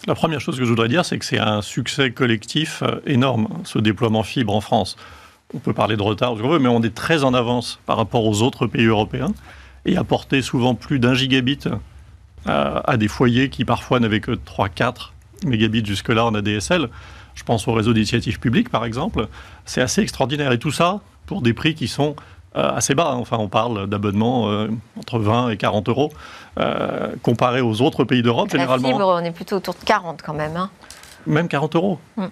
[0.08, 3.48] La première chose que je voudrais dire, c'est que c'est un succès collectif euh, énorme,
[3.64, 4.98] ce déploiement fibre en France.
[5.54, 8.68] On peut parler de retard, mais on est très en avance par rapport aux autres
[8.68, 9.32] pays européens
[9.86, 11.60] et apporter souvent plus d'un gigabit
[12.48, 15.12] euh, à, des foyers qui parfois n'avaient que 3-4
[15.46, 16.90] mégabits jusque-là en ADSL.
[17.36, 19.28] Je pense au réseau d'initiative publique, par exemple.
[19.66, 20.52] C'est assez extraordinaire.
[20.52, 22.16] Et tout ça pour des prix qui sont
[22.56, 23.14] assez bas.
[23.16, 26.12] Enfin, on parle d'abonnements euh, entre 20 et 40 euros,
[26.60, 28.90] euh, comparé aux autres pays d'Europe, généralement.
[28.90, 30.56] Fibre, on est plutôt autour de 40 quand même.
[30.56, 30.70] Hein.
[31.28, 32.00] Même 40 euros.
[32.18, 32.26] Mm.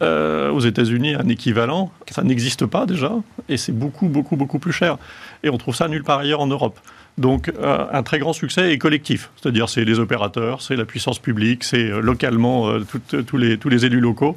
[0.53, 3.12] aux États-Unis, un équivalent, ça n'existe pas déjà,
[3.49, 4.97] et c'est beaucoup, beaucoup, beaucoup plus cher.
[5.43, 6.79] Et on trouve ça nulle part ailleurs en Europe.
[7.17, 11.19] Donc euh, un très grand succès est collectif, c'est-à-dire c'est les opérateurs, c'est la puissance
[11.19, 12.86] publique, c'est euh, localement euh,
[13.25, 14.36] tous les élus locaux,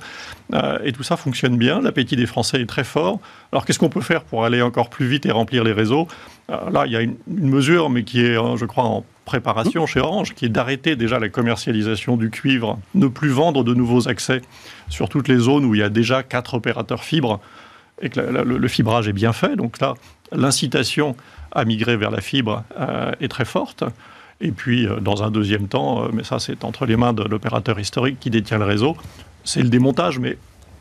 [0.84, 1.80] et tout ça fonctionne bien.
[1.80, 3.18] L'appétit des Français est très fort.
[3.50, 6.06] Alors qu'est-ce qu'on peut faire pour aller encore plus vite et remplir les réseaux?
[6.48, 10.34] Là, il y a une, mesure, mais qui est, je crois, en préparation chez Orange,
[10.34, 14.42] qui est d'arrêter déjà la commercialisation du cuivre, ne plus vendre de nouveaux accès
[14.88, 17.40] sur toutes les zones où il y a déjà quatre opérateurs fibres
[18.00, 19.56] et que le fibrage est bien fait.
[19.56, 19.94] Donc là,
[20.32, 21.16] l'incitation
[21.52, 23.84] à migrer vers la fibre euh, est très forte.
[24.40, 27.22] Et puis, euh, dans un deuxième temps, euh, mais ça c'est entre les mains de
[27.22, 28.96] l'opérateur historique qui détient le réseau,
[29.44, 30.18] c'est le démontage.
[30.18, 30.36] Mais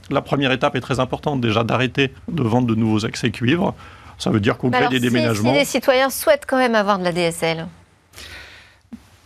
[0.10, 3.74] la première étape est très importante déjà d'arrêter de vendre de nouveaux accès cuivre.
[4.18, 5.52] Ça veut dire qu'au gré des déménagements.
[5.52, 7.68] Si les citoyens souhaitent quand même avoir de la DSL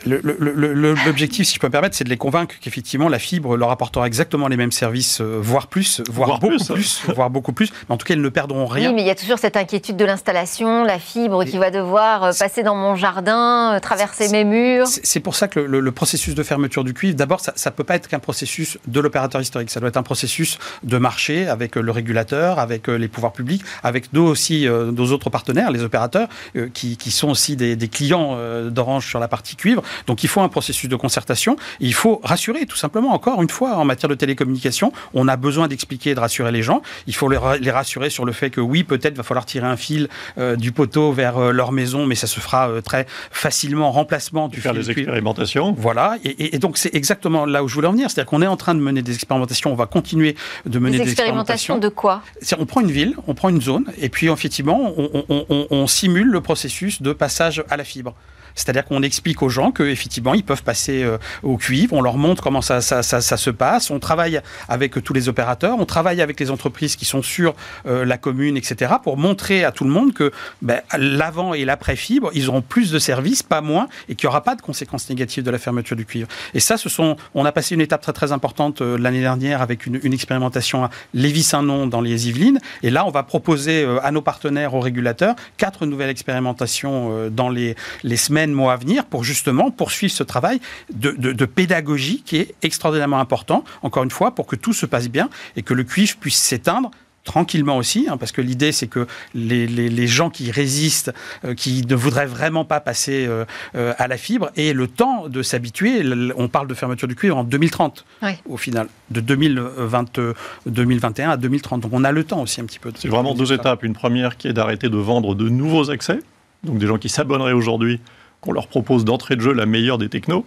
[0.06, 4.08] L'objectif, si je peux me permettre, c'est de les convaincre qu'effectivement la fibre leur apportera
[4.08, 7.72] exactement les mêmes services, euh, voire plus, voire, beaucoup plus, voire beaucoup plus.
[7.88, 8.90] Mais en tout cas, ils ne perdront rien.
[8.90, 12.24] Oui, mais il y a toujours cette inquiétude de l'installation, la fibre qui va devoir
[12.24, 14.88] euh, passer dans mon jardin, euh, traverser mes murs.
[14.88, 17.96] C'est pour ça que le, processus de fermeture du cuivre, d'abord, ça ne peut pas
[17.96, 19.70] être qu'un processus de l'opérateur historique.
[19.70, 24.14] Ça doit être un processus de marché avec le régulateur, avec les pouvoirs publics, avec
[24.14, 26.30] nous aussi, nos autres partenaires, les opérateurs,
[26.74, 28.38] qui, sont aussi des, des clients
[28.70, 29.82] d'Orange sur la partie cuivre.
[30.08, 31.56] Donc il faut un processus de concertation.
[31.80, 33.14] il faut rassurer, tout simplement.
[33.14, 36.64] Encore une fois, en matière de télécommunication, on a besoin d'expliquer et de rassurer les
[36.64, 36.82] gens.
[37.08, 40.08] Il faut les rassurer sur le fait que oui, peut-être va falloir tirer un fil
[40.38, 44.48] euh, du poteau vers euh, leur maison, mais ça se fera euh, très facilement remplacement
[44.48, 45.74] du faire des expérimentations.
[45.78, 46.18] Voilà.
[46.24, 48.76] Et, donc c'est exactement là où je voulais en venir, c'est-à-dire qu'on est en train
[48.76, 49.72] de mener des expérimentations.
[49.72, 51.78] On va continuer de mener des, expérimentations.
[51.78, 52.22] de quoi?
[52.58, 56.42] On prend une ville, on prend une zone, et puis effectivement, on, on simule le
[56.42, 58.16] processus de passage à la fibre.
[58.60, 61.06] C'est-à-dire qu'on explique aux gens qu'effectivement, ils peuvent passer
[61.44, 65.78] au cuivre, on leur montre comment ça, se passe, on travaille avec tous les opérateurs,
[65.80, 69.84] on travaille avec les entreprises qui sont sur la commune, etc., pour montrer à tout
[69.84, 73.88] le monde que ben, l'avant et l'après fibre, ils auront plus de services, pas moins,
[74.08, 76.28] et qu'il n'y aura pas de conséquences négatives de la fermeture du cuivre.
[76.54, 79.86] Et ça, ce sont, on a passé une étape très très importante l'année dernière avec
[79.86, 84.74] une, expérimentation à Lévis-Saint-Nom dans les Yvelines, et là, on va proposer à nos partenaires,
[84.74, 87.76] aux régulateurs, quatre nouvelles expérimentations euh, dans les
[88.16, 90.60] semaines, mois à venir pour justement poursuivre ce travail
[90.94, 95.10] de, de, pédagogie qui est extraordinairement important, encore une fois, pour que tout se passe
[95.10, 96.92] bien et que le cuivre puisse s'éteindre
[97.24, 101.14] tranquillement aussi, hein, parce que l'idée c'est que les, les, gens qui résistent,
[101.46, 105.28] euh, qui ne voudraient vraiment pas passer euh, euh, à la fibre, aient le temps
[105.28, 106.04] de s'habituer.
[106.36, 108.06] On parle de fermeture du cuivre en 2030,
[108.48, 110.20] au final, de 2020,
[110.66, 111.82] 2021 à 2030.
[111.82, 112.92] Donc on a le temps aussi un petit peu.
[112.96, 113.84] C'est vraiment deux étapes.
[113.84, 116.20] Une première qui est d'arrêter de vendre de nouveaux accès,
[116.64, 118.00] donc des gens qui s'abonneraient aujourd'hui,
[118.42, 120.46] qu'on leur propose d'entrée de jeu la meilleure des technos.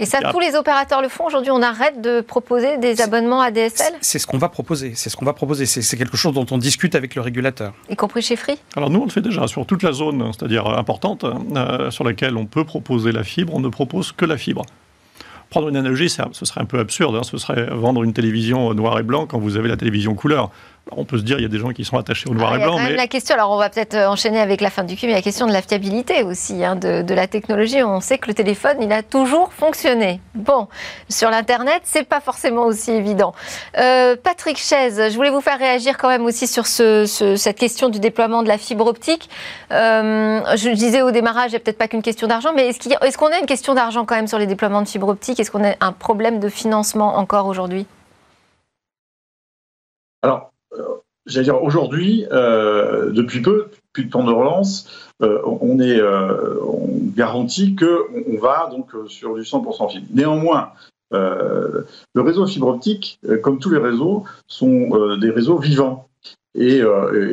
[0.00, 1.26] Et ça, tous les opérateurs le font.
[1.26, 4.92] Aujourd'hui, on arrête de proposer des abonnements ADSL C'est ce qu'on va proposer.
[4.94, 5.66] C'est ce qu'on va proposer.
[5.66, 7.72] C'est quelque chose dont on discute avec le régulateur.
[7.90, 10.66] Y compris chez Free Alors nous, on le fait déjà sur toute la zone, c'est-à-dire
[10.66, 13.54] importante, euh, sur laquelle on peut proposer la fibre.
[13.56, 14.64] On ne propose que la fibre.
[15.50, 17.16] Prendre une analogie, ce serait un peu absurde.
[17.16, 17.22] Hein.
[17.24, 20.50] Ce serait vendre une télévision noir et blanc quand vous avez la télévision couleur
[20.92, 22.58] on peut se dire, il y a des gens qui sont attachés au noir ah,
[22.58, 22.78] et blanc.
[22.78, 22.94] mais...
[22.94, 25.22] la question, alors on va peut-être euh, enchaîner avec la fin du film, mais la
[25.22, 27.82] question de la fiabilité aussi, hein, de, la technologie.
[27.82, 30.20] On sait que le téléphone, il a toujours fonctionné.
[30.34, 30.68] Bon,
[31.08, 33.34] sur l'Internet, c'est pas forcément aussi évident.
[33.78, 38.00] Euh, Patrick Chaise, je voulais vous faire réagir quand même aussi sur cette question du
[38.00, 39.28] déploiement de la fibre optique.
[39.72, 43.18] Euh, je disais au démarrage, il n'y a peut-être pas qu'une question d'argent, mais est-ce
[43.18, 45.40] qu'on a, a une question d'argent quand même sur les déploiements de fibre optique?
[45.40, 47.86] Est-ce qu'on a un problème de financement encore aujourd'hui?
[50.22, 50.50] Alors,
[51.28, 54.88] j'allais dire aujourd'hui, euh, depuis peu, depuis le temps de relance,
[55.22, 60.06] euh, on est euh, on garantit qu'on va donc sur du 100% fibre.
[60.12, 60.72] Néanmoins,
[61.10, 66.07] le réseau fibre optique, comme tous les réseaux, sont des réseaux vivants.
[66.58, 66.82] Et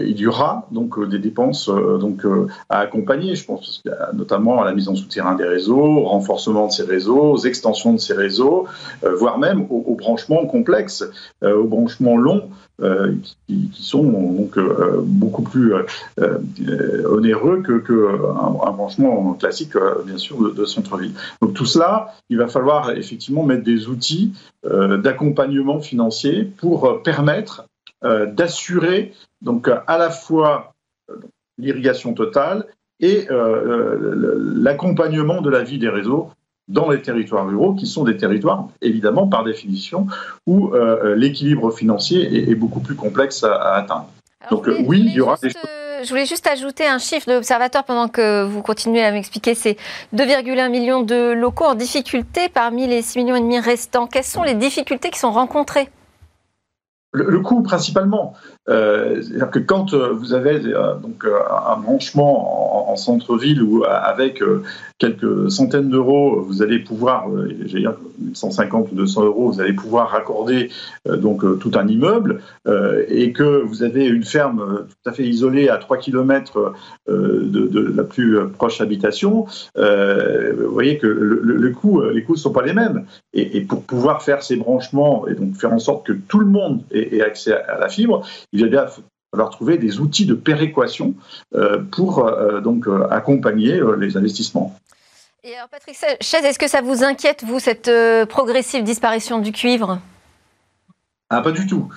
[0.05, 2.23] il y aura donc des dépenses donc
[2.69, 3.35] à accompagner.
[3.35, 3.83] Je pense
[4.13, 7.93] notamment à la mise en souterrain des réseaux, au renforcement de ces réseaux, aux extensions
[7.93, 8.65] de ces réseaux,
[9.01, 11.03] voire même aux, branchements complexes,
[11.41, 12.49] aux branchements longs
[12.81, 13.15] euh,
[13.47, 15.73] qui, sont donc euh, beaucoup plus
[16.19, 17.81] euh, onéreux que,
[18.73, 21.13] branchement classique, bien sûr, de, centre-ville.
[21.41, 24.33] Donc tout cela, il va falloir effectivement mettre des outils
[24.63, 27.65] d'accompagnement financier pour permettre
[28.27, 30.73] d'assurer donc à la fois
[31.57, 32.65] l'irrigation totale
[32.99, 36.29] et l'accompagnement de la vie des réseaux
[36.67, 40.07] dans les territoires ruraux, qui sont des territoires, évidemment, par définition,
[40.47, 44.07] où euh, l'équilibre financier est, beaucoup plus complexe à, atteindre.
[44.49, 45.61] Donc oui, il y aura des choses.
[45.63, 49.55] Euh, je voulais juste ajouter un chiffre de l'Observatoire pendant que vous continuez à m'expliquer.
[49.55, 49.77] C'est
[50.15, 54.07] 2,1 millions de locaux en difficulté parmi les 6 millions et demi restants.
[54.07, 55.89] Quelles sont les difficultés qui sont rencontrées
[57.15, 58.33] le, coût principalement.
[58.67, 64.41] Euh, c'est-à-dire que quand euh, vous avez euh, donc un branchement en, centre-ville ou avec
[64.99, 67.27] quelques centaines d'euros, vous allez pouvoir,
[67.65, 67.95] j'ai dire
[68.33, 70.69] 150 ou 200 euros, vous allez pouvoir raccorder
[71.05, 72.39] donc tout un immeuble
[73.09, 76.73] et que vous avez une ferme tout à fait isolée à 3 km
[77.09, 82.63] de, la plus proche habitation, vous voyez que le, coût, les coûts ne sont pas
[82.63, 83.05] les mêmes.
[83.33, 86.81] Et, pour pouvoir faire ces branchements et donc faire en sorte que tout le monde
[86.91, 88.25] ait accès à, la fibre,
[88.55, 88.85] il va bien
[89.31, 91.13] falloir trouver des outils de péréquation
[91.53, 94.77] euh, pour euh, donc euh, accompagner les investissements.
[95.43, 97.91] Et alors Patrick Chaise, est-ce que ça vous inquiète, vous, cette
[98.29, 99.99] progressive disparition du cuivre?
[101.29, 101.89] Ah, pas du tout.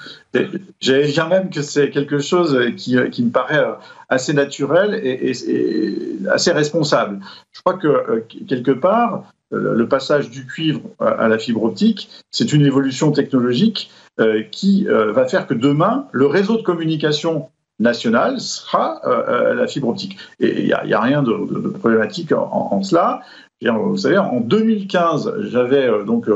[0.80, 3.64] J'allais dire même que c'est quelque chose qui, qui, me paraît
[4.08, 7.20] assez naturel et, et, assez responsable.
[7.52, 12.66] Je crois que quelque part, le passage du cuivre à la fibre optique, c'est une
[12.66, 19.00] évolution technologique euh, qui euh, va faire que demain, le réseau de communication national sera
[19.04, 20.16] euh, la fibre optique.
[20.40, 23.20] Et il n'y a, rien de, problématique en, cela.
[23.62, 26.28] Vous savez, en 2015, j'avais donc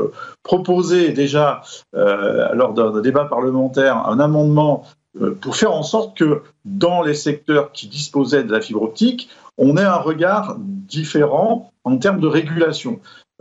[0.43, 1.61] proposé déjà,
[1.93, 4.85] lors d'un débat parlementaire, un amendement
[5.41, 9.75] pour faire en sorte que dans les secteurs qui disposaient de la fibre optique, on
[9.75, 12.99] ait un regard différent en termes de régulation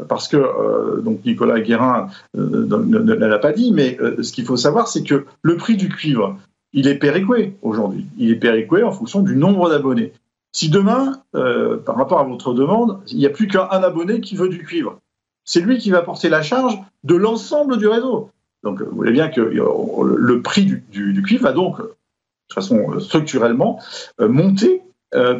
[0.09, 4.45] parce que euh, donc Nicolas Guérin euh, ne, l'a pas dit, mais euh, ce qu'il
[4.45, 6.39] faut savoir, c'est que le prix du cuivre,
[6.73, 8.07] il est péréqué aujourd'hui.
[8.19, 10.13] Il est péréqué en fonction du nombre d'abonnés.
[10.55, 14.51] Si demain, par rapport à votre demande, il n'y a plus qu'un abonné qui veut
[14.51, 14.99] du cuivre,
[15.47, 18.29] c'est lui qui va porter la charge de l'ensemble du réseau.
[18.63, 23.81] Donc vous voyez bien que le prix du, du, cuivre va donc, de façon structurellement,
[24.21, 24.83] monter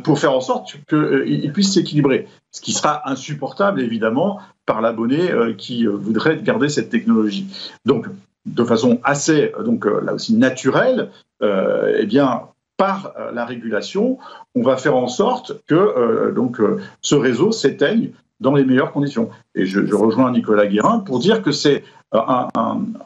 [0.05, 2.29] pour faire en sorte qu'il puisse s'équilibrer.
[2.51, 7.47] Ce qui sera insupportable, évidemment, par l'abonné qui voudrait garder cette technologie.
[7.87, 8.07] Donc,
[8.45, 11.11] de façon assez, donc là aussi naturelle,
[11.43, 12.43] eh bien,
[12.77, 14.19] par la régulation,
[14.55, 16.61] on va faire en sorte que donc
[17.01, 18.11] ce réseau s'éteigne
[18.43, 19.31] dans les meilleures conditions.
[19.55, 22.49] Et je, rejoins Nicolas Guérin pour dire que c'est un,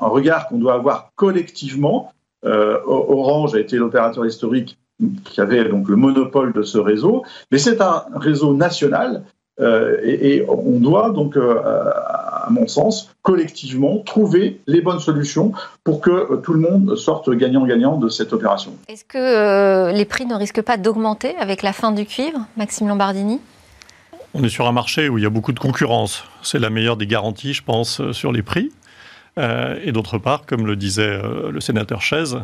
[0.01, 2.13] regard qu'on doit avoir collectivement.
[2.45, 4.79] Euh, Orange a été l'opérateur historique
[5.25, 9.25] qui avait donc le monopole de ce réseau, mais c'est un réseau national
[9.59, 16.01] euh, et, on doit donc, euh, à mon sens, collectivement trouver les bonnes solutions pour
[16.01, 18.73] que tout le monde sorte gagnant-gagnant de cette opération.
[18.89, 23.41] Est-ce que les prix ne risquent pas d'augmenter avec la fin du cuivre, Maxime Lombardini?
[24.39, 26.25] On est sur un marché où il y a beaucoup de concurrence.
[26.43, 28.71] C'est la meilleure des garanties, je pense, euh, sur les prix.
[29.39, 32.37] Euh, et d'autre part, comme le disait euh, le sénateur Chaise,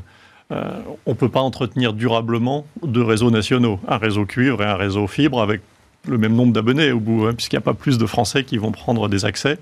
[1.06, 5.06] on ne peut pas entretenir durablement deux réseaux nationaux, un réseau cuivre et un réseau
[5.06, 5.60] fibre avec
[6.06, 8.58] le même nombre d'abonnés au bout, hein, puisqu'il n'y a pas plus de Français qui
[8.58, 9.58] vont prendre des accès.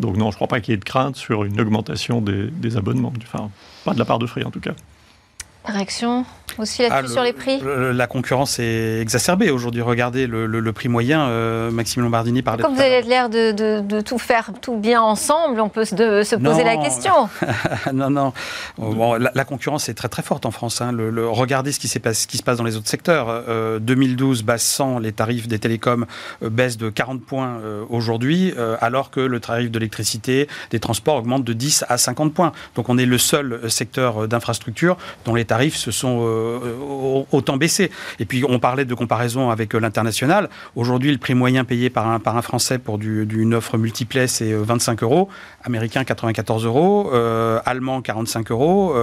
[0.00, 2.48] Donc non, je ne crois pas qu'il y ait de crainte sur une augmentation des,
[2.50, 3.50] des abonnements, enfin,
[3.84, 4.74] pas de la part de Free en tout cas.
[5.64, 6.24] Réaction?
[6.58, 9.82] Aussi là-dessus ah, sur les prix La concurrence est exacerbée aujourd'hui.
[9.82, 11.28] Regardez le, prix moyen.
[11.28, 15.68] Euh, Maxime Lombardini parlait Comme vous avez l'air de, tout faire tout bien ensemble, on
[15.68, 17.28] peut se, se poser la question.
[17.92, 18.32] non, non.
[18.76, 20.80] Bon, la, concurrence est très très forte en France.
[20.80, 20.94] Hein.
[21.30, 23.44] Regardez ce qui, ce qui se passe dans les autres secteurs.
[23.80, 26.06] 2012, euh, base 100, les tarifs des télécoms
[26.42, 31.44] euh, baissent de 40 points aujourd'hui, alors que le tarif de l'électricité, des transports augmente
[31.44, 32.52] de 10 à 50 points.
[32.74, 36.47] Donc on est le seul secteur d'infrastructure dont les tarifs se sont euh,
[37.32, 37.90] autant baissé.
[38.18, 40.48] Et puis on parlait de comparaison avec euh, l'international.
[40.76, 44.26] Aujourd'hui, le prix moyen payé par un, par un Français pour du, une offre multiplet,
[44.26, 45.28] c'est 25 euh, euros.
[45.64, 47.10] Américain, 94 euros.
[47.64, 48.94] allemand, 45 euros.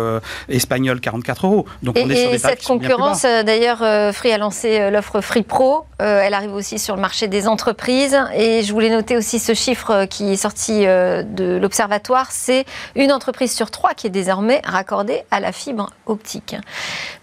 [0.49, 1.65] espagnol, 44 euros.
[1.83, 3.79] Donc on est sur des cette concurrence, d'ailleurs,
[4.15, 5.85] Free a lancé l'offre Free Pro.
[5.99, 8.17] elle arrive aussi sur le marché des entreprises.
[8.35, 12.31] Et je voulais noter aussi ce chiffre qui est sorti de l'Observatoire.
[12.31, 16.55] C'est une entreprise sur trois qui est désormais raccordée à la fibre optique.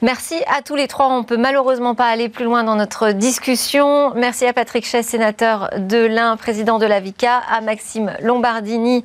[0.02, 0.11] Merci
[0.46, 1.08] à tous les trois.
[1.08, 4.12] On peut malheureusement pas aller plus loin dans notre discussion.
[4.14, 9.04] Merci à Patrick Chess, sénateur de l'Ain, président de la VICA, à Maxime Lombardini,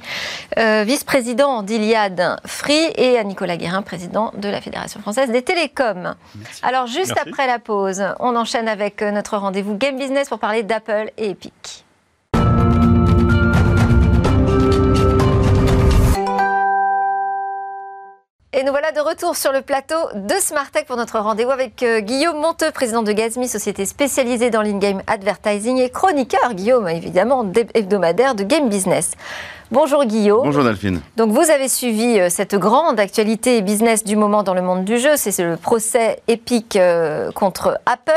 [0.58, 6.15] euh, vice-président d'Iliade Free, et à Nicolas Guérin, président de la Fédération française des télécoms.
[6.62, 11.12] Alors, juste après la pause, on enchaîne avec notre rendez-vous Game Business pour parler d'Apple
[11.17, 11.87] et Epic.
[18.67, 22.36] Nous voilà de retour sur le plateau de Smartech pour notre rendez-vous avec euh, Guillaume
[22.36, 28.43] Monteux, président de Gazmi, société spécialisée dans l'in-game advertising et chroniqueur, Guillaume, évidemment, hebdomadaire de
[28.43, 29.13] Game Business.
[29.71, 30.43] Bonjour Guillaume.
[30.43, 30.99] Bonjour Delphine.
[31.15, 34.97] Donc vous avez suivi euh, cette grande actualité business du moment dans le monde du
[34.97, 38.12] jeu, c'est le procès épique euh, contre Apple.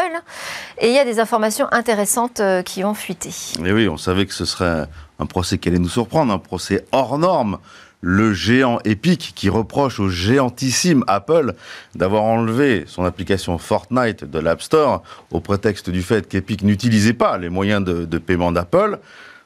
[0.78, 3.30] Et il y a des informations intéressantes qui ont fuité.
[3.64, 4.86] Et oui, on savait que ce serait
[5.20, 7.58] un procès qui allait nous surprendre, un procès hors norme
[8.00, 11.54] le géant Epic qui reproche au géantissime Apple
[11.94, 17.36] d'avoir enlevé son application Fortnite de l'App Store au prétexte du fait qu'Epic n'utilisait pas
[17.36, 18.98] les moyens de, paiement d'Apple.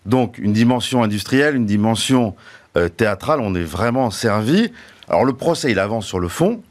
[0.07, 2.37] Donc une dimension industrielle, une dimension
[2.77, 4.71] euh, théâtrale, on est vraiment servi.
[5.09, 6.63] Alors le procès, il avance sur le fond.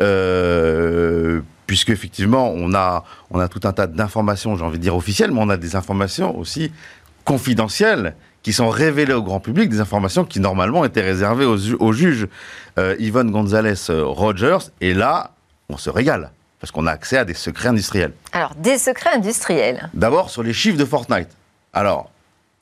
[0.00, 4.94] Euh, puisque effectivement on a on a tout un tas d'informations, j'ai envie de dire
[4.94, 6.70] officielles, mais on a des informations aussi
[7.24, 8.14] confidentielles
[8.46, 12.28] qui sont révélées au grand public, des informations qui normalement étaient réservées aux, juges
[12.78, 14.70] euh, Yvonne Gonzalez euh, Rogers.
[14.80, 15.32] Et là,
[15.68, 16.30] on se régale
[16.60, 18.12] parce qu'on a accès à des secrets industriels.
[18.30, 19.90] Alors, des secrets industriels.
[19.94, 21.30] D'abord sur les chiffres de Fortnite.
[21.72, 22.08] Alors,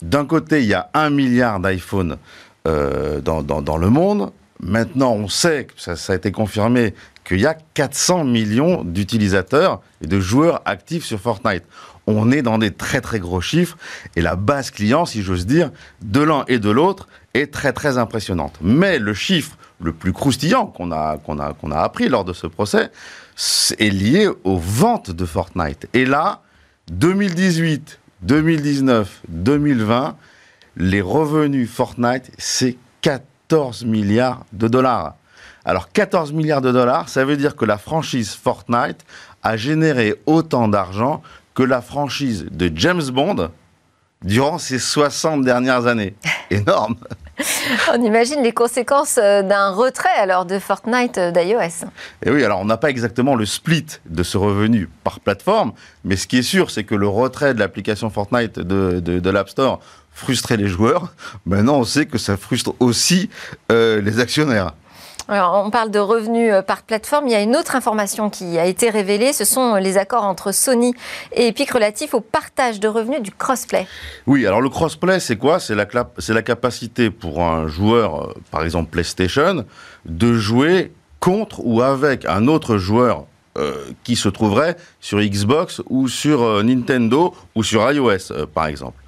[0.01, 2.17] d'un côté, il y a un milliard d'iPhone
[2.67, 4.31] euh, dans, dans, le monde.
[4.59, 6.95] Maintenant, on sait, ça, ça a été confirmé,
[7.25, 11.63] qu'il y a 400 millions d'utilisateurs et de joueurs actifs sur Fortnite
[12.07, 13.77] on est dans des très très gros chiffres
[14.15, 17.97] et la base client, si j'ose dire, de l'un et de l'autre est très très
[17.97, 18.57] impressionnante.
[18.61, 22.91] Mais le chiffre le plus croustillant qu'on a, qu'on a, appris lors de ce procès
[23.79, 25.87] est lié aux ventes de Fortnite.
[25.93, 26.41] Et là,
[26.91, 30.15] 2018, 2019, 2020,
[30.77, 35.15] les revenus Fortnite, c'est 14 milliards de dollars.
[35.65, 39.03] Alors 14 milliards de dollars, ça veut dire que la franchise Fortnite
[39.41, 41.23] a généré autant d'argent
[41.55, 43.49] que la franchise de James Bond
[44.23, 46.15] durant ces 60 dernières années.
[46.51, 46.95] Énorme
[47.93, 51.85] On imagine les conséquences euh, d'un retrait alors de Fortnite euh, d'iOS.
[52.21, 55.73] Et eh oui, alors on n'a pas exactement le split de ce revenu par plateforme,
[56.03, 59.49] mais ce qui est sûr, c'est que le retrait de l'application Fortnite de, de, l'App
[59.49, 59.79] Store
[60.11, 61.13] frustrait les joueurs.
[61.45, 63.29] Maintenant, on sait que ça frustre aussi
[63.71, 64.73] euh, les actionnaires.
[65.27, 67.25] Alors, on parle de revenus euh, par plateforme.
[67.25, 69.33] Il y a une autre information qui a été révélée.
[69.33, 70.93] Ce sont les accords entre Sony
[71.31, 73.87] et Epic relatifs au partage de revenus du crossplay.
[74.27, 75.59] Oui, alors le crossplay, c'est quoi?
[75.59, 75.87] C'est la,
[76.27, 79.65] la capacité pour un joueur, euh, par exemple PlayStation,
[80.05, 83.25] de jouer contre ou avec un autre joueur
[83.57, 83.73] euh,
[84.03, 89.01] qui se trouverait sur Xbox ou sur Nintendo ou sur iOS, par exemple.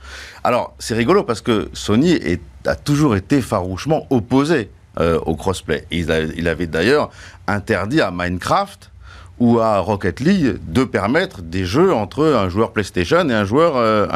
[0.44, 2.18] Alors, c'est rigolo parce que Sony
[2.66, 5.86] a toujours été farouchement opposé euh, au crossplay.
[5.92, 7.10] Il, avait d'ailleurs
[7.48, 8.92] interdit à Minecraft
[9.40, 13.74] ou à Rocket League de permettre des jeux entre un joueur PlayStation et un joueur,
[13.76, 14.08] euh,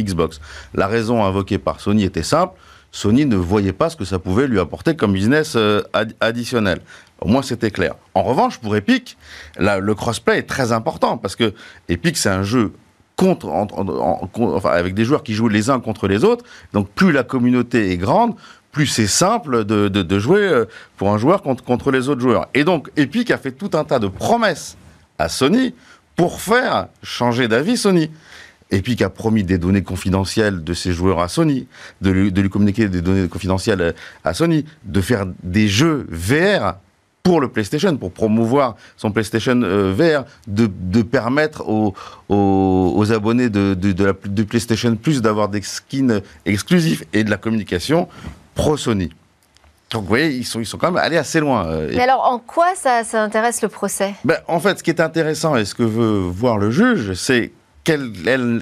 [0.00, 0.40] Xbox.
[0.74, 2.54] La raison invoquée par Sony était simple.
[2.92, 5.82] Sony ne voyait pas ce que ça pouvait lui apporter comme business euh,
[6.20, 6.80] additionnel.
[7.20, 7.94] Au moins, c'était clair.
[8.14, 9.16] En revanche, pour Epic,
[9.58, 11.52] le crossplay est très important parce que
[11.88, 12.72] Epic, c'est un jeu
[13.16, 13.48] contre,
[14.66, 16.44] avec des joueurs qui jouent les uns contre les autres.
[16.72, 18.34] Donc, plus la communauté est grande,
[18.76, 20.66] plus c'est simple de, jouer euh,
[20.98, 22.46] pour un joueur contre, contre les autres joueurs.
[22.52, 24.76] Et donc, Epic a fait tout un tas de promesses
[25.18, 25.74] à Sony
[26.14, 28.10] pour faire changer d'avis Sony.
[28.70, 31.66] Epic a promis des données confidentielles de ses joueurs à Sony,
[32.02, 36.74] de lui, de lui, communiquer des données confidentielles à Sony, de faire des jeux VR
[37.22, 41.94] pour le PlayStation, pour promouvoir son PlayStation euh, VR, de, de permettre aux,
[42.28, 47.38] aux, abonnés de, de, la, de PlayStation Plus d'avoir des skins exclusifs et de la
[47.38, 48.06] communication
[48.56, 49.10] pro-Sony.
[49.90, 51.66] Donc vous voyez, ils sont, ils sont quand même allés assez loin.
[51.66, 54.14] Euh, Mais alors en quoi ça, ça intéresse le procès?
[54.24, 57.52] Ben, En fait, ce qui est intéressant et ce que veut voir le juge, c'est
[57.84, 58.10] quelle,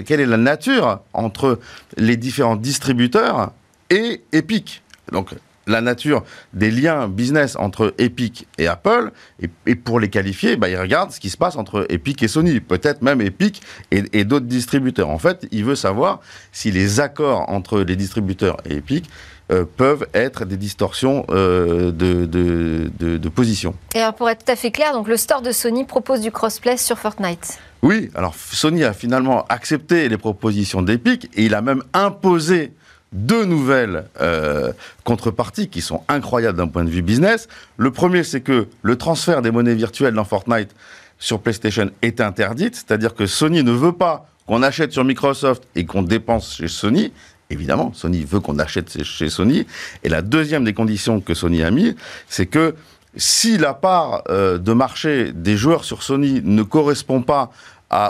[0.04, 1.58] quelle est la nature entre
[1.96, 3.52] les différents distributeurs
[3.88, 4.82] et Epic.
[5.12, 5.30] Donc
[5.66, 10.76] la nature des liens business entre Epic et Apple, et, pour les qualifier, bah, il
[10.76, 15.08] regarde ce qui se passe entre Epic et Sony, peut-être même Epic et, d'autres distributeurs.
[15.08, 16.20] En fait, il veut savoir
[16.52, 19.08] si les accords entre les distributeurs et Epic
[19.52, 23.74] euh, peuvent être des distorsions euh, de, de, position.
[23.94, 26.30] Et alors pour être tout à fait clair, donc le store de Sony propose du
[26.30, 27.58] crossplay sur Fortnite.
[27.82, 32.72] Oui, alors Sony a finalement accepté les propositions d'Epic et il a même imposé
[33.12, 34.72] deux nouvelles euh,
[35.04, 37.48] contreparties qui sont incroyables d'un point de vue business.
[37.76, 40.74] Le premier, c'est que le transfert des monnaies virtuelles dans Fortnite
[41.18, 45.84] sur PlayStation est interdite, c'est-à-dire que Sony ne veut pas qu'on achète sur Microsoft et
[45.86, 47.12] qu'on dépense chez Sony.
[47.50, 49.66] Évidemment, Sony veut qu'on achète chez Sony.
[50.02, 51.94] Et la deuxième des conditions que Sony a mis,
[52.28, 52.74] c'est que
[53.16, 57.52] si la part euh, de marché des joueurs sur Sony ne correspond pas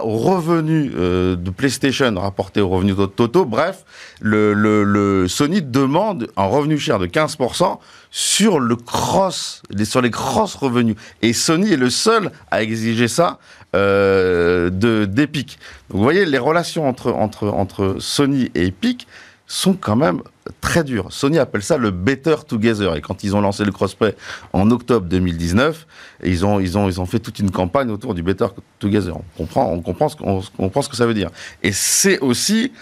[0.03, 3.45] aux revenus euh, de PlayStation rapportés aux revenus Toto.
[3.45, 3.85] Bref,
[4.21, 7.79] le, Sony demande un revenu cher de 15%
[8.11, 10.97] sur le cross, sur les cross revenus.
[11.23, 13.39] Et Sony est le seul à exiger ça
[13.75, 15.59] euh, d'Epic.
[15.91, 19.07] Vous voyez, les relations entre Sony et Epic
[19.47, 20.23] sont quand même
[20.61, 21.07] très durs.
[21.11, 22.97] Sony appelle ça le Better Together.
[22.97, 24.15] Et quand ils ont lancé le crossplay
[24.53, 25.87] en octobre 2019,
[26.25, 28.47] ils ont, ils ont, ils ont fait toute une campagne autour du Better
[28.79, 29.17] Together.
[29.17, 31.31] On comprend, on comprend, ce, comprend ce que ça veut dire.
[31.63, 32.73] Et c'est aussi,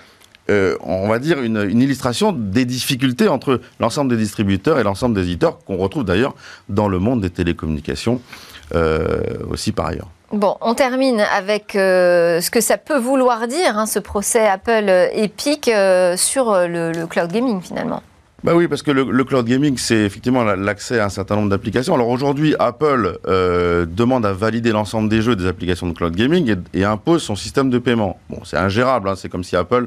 [0.51, 5.15] euh, on va dire, une, une, illustration des difficultés entre l'ensemble des distributeurs et l'ensemble
[5.15, 6.35] des éditeurs qu'on retrouve d'ailleurs
[6.69, 8.21] dans le monde des télécommunications
[8.75, 10.11] euh, aussi par ailleurs.
[10.33, 14.91] Bon, on termine avec euh, ce que ça peut vouloir dire, hein, ce procès Apple
[15.12, 18.03] Epic euh, sur euh, le, cloud gaming finalement.
[18.43, 21.95] Bah oui, parce que le, cloud gaming, c'est effectivement l'accès à un certain nombre d'applications.
[21.95, 26.83] Alors aujourd'hui, Apple demande à valider l'ensemble des jeux des applications de cloud gaming et,
[26.83, 28.18] impose son système de paiement.
[28.30, 29.14] Bon, c'est ingérable, hein.
[29.14, 29.87] c'est comme si Apple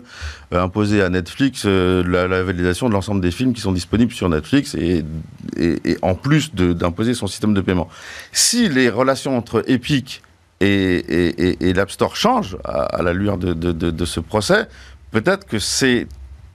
[0.54, 5.04] imposait à Netflix la, validation de l'ensemble des films qui sont disponibles sur Netflix et,
[5.58, 7.90] et en plus d'imposer son système de paiement.
[8.32, 10.22] Si les relations entre Epic
[10.66, 14.68] et, l'App Store change à, la lueur de, ce procès,
[15.12, 16.08] peut-être que c'est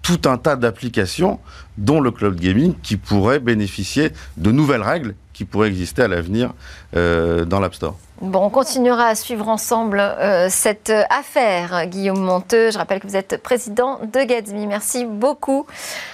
[0.03, 1.41] tout un tas d'applications,
[1.77, 6.53] dont le cloud gaming, qui pourraient bénéficier de nouvelles règles qui pourraient exister à l'avenir
[6.97, 7.97] euh, dans l'App Store.
[8.21, 12.71] Bon, on continuera à suivre ensemble euh, cette affaire, Guillaume Monteux.
[12.71, 14.67] Je rappelle que vous êtes président de Gatsby.
[14.67, 15.67] Merci beaucoup.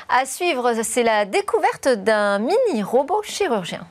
[0.09, 3.85] À suivre, c'est la découverte d'un mini robot chirurgien.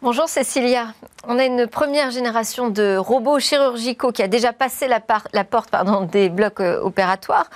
[0.00, 0.94] Bonjour Cécilia.
[1.26, 5.74] On a une première génération de robots chirurgicaux qui a déjà passé la, porte
[6.12, 7.50] des blocs euh, opératoires.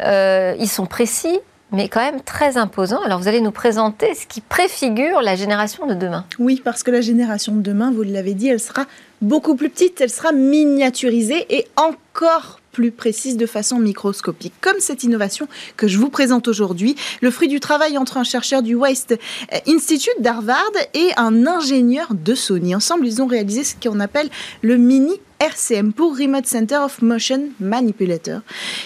[0.00, 1.40] Euh, ils sont précis,
[1.72, 3.00] mais quand même très imposants.
[3.00, 6.26] Alors vous allez nous présenter ce qui préfigure la génération de demain.
[6.38, 8.84] Oui, parce que la génération de demain, vous l'avez dit, elle sera
[9.22, 14.52] beaucoup plus petite, elle sera miniaturisée et encore plus précises de façon microscopique.
[14.60, 18.62] Comme cette innovation que je vous présente aujourd'hui, le fruit du travail entre un chercheur
[18.62, 19.18] du Waste
[19.66, 22.76] Institute d'Harvard et un ingénieur de Sony.
[22.76, 24.30] Ensemble, ils ont réalisé ce qu'on appelle
[24.62, 28.42] le mini RCM pour Remote Center of Motion Manipulator.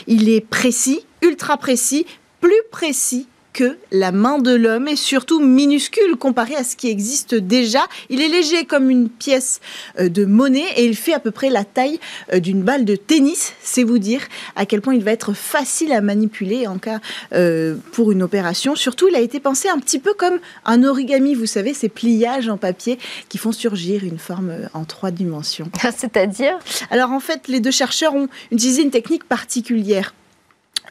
[0.06, 2.06] Il est précis, ultra précis,
[2.40, 7.34] plus précis que la main de l'homme est surtout minuscule comparé à ce qui existe
[7.34, 7.86] déjà.
[8.08, 9.60] Il est léger comme une pièce
[9.98, 12.00] euh, de monnaie et il fait à peu près la taille
[12.32, 13.52] euh, d'une balle de tennis.
[13.62, 14.22] C'est vous dire
[14.56, 17.00] à quel point il va être facile à manipuler en cas
[17.34, 18.74] euh, pour une opération.
[18.74, 22.48] Surtout, il a été pensé un petit peu comme un origami, vous savez, ces pliages
[22.48, 22.98] en papier
[23.28, 25.70] qui font surgir une forme en trois dimensions.
[25.96, 26.58] C'est-à-dire?
[26.90, 30.14] Alors en fait, les deux chercheurs ont utilisé une technique particulière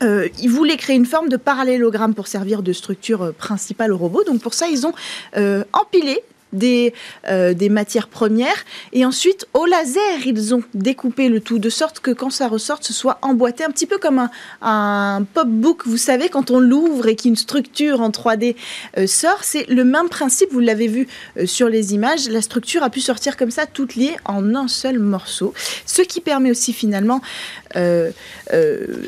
[0.01, 3.97] euh, ils voulaient créer une forme de parallélogramme pour servir de structure euh, principale au
[3.97, 4.23] robot.
[4.23, 4.93] Donc pour ça, ils ont
[5.37, 6.21] euh, empilé
[6.53, 6.93] des,
[7.27, 8.65] euh, des matières premières.
[8.93, 12.83] Et ensuite, au laser, ils ont découpé le tout de sorte que quand ça ressorte,
[12.83, 14.31] ce soit emboîté, un petit peu comme un,
[14.61, 18.55] un pop-book, vous savez, quand on l'ouvre et qu'une structure en 3D
[18.97, 19.43] euh, sort.
[19.43, 22.29] C'est le même principe, vous l'avez vu euh, sur les images.
[22.29, 25.53] La structure a pu sortir comme ça, toute liée en un seul morceau.
[25.85, 27.21] Ce qui permet aussi finalement,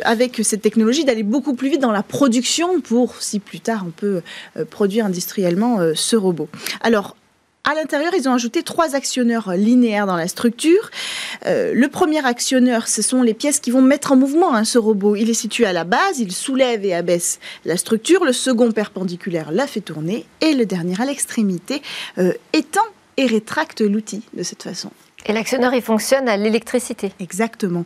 [0.04, 3.92] avec cette technologie, d'aller beaucoup plus vite dans la production pour, si plus tard, on
[3.92, 4.22] peut
[4.70, 6.48] produire industriellement ce robot.
[6.82, 7.16] Alors,
[7.66, 10.92] à l'intérieur, ils ont ajouté trois actionneurs linéaires dans la structure.
[11.46, 14.78] Euh, le premier actionneur, ce sont les pièces qui vont mettre en mouvement hein, ce
[14.78, 15.16] robot.
[15.16, 18.26] Il est situé à la base, il soulève et abaisse la structure.
[18.26, 20.26] Le second perpendiculaire la fait tourner.
[20.42, 21.82] Et le dernier à l'extrémité
[22.18, 22.82] euh, étend
[23.16, 24.92] et rétracte l'outil de cette façon.
[25.26, 27.14] Et l'actionneur, il fonctionne à l'électricité.
[27.22, 27.86] Exactement.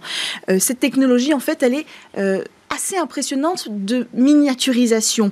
[0.50, 1.86] Euh, cette technologie, en fait, elle est
[2.70, 5.32] assez impressionnante de miniaturisation.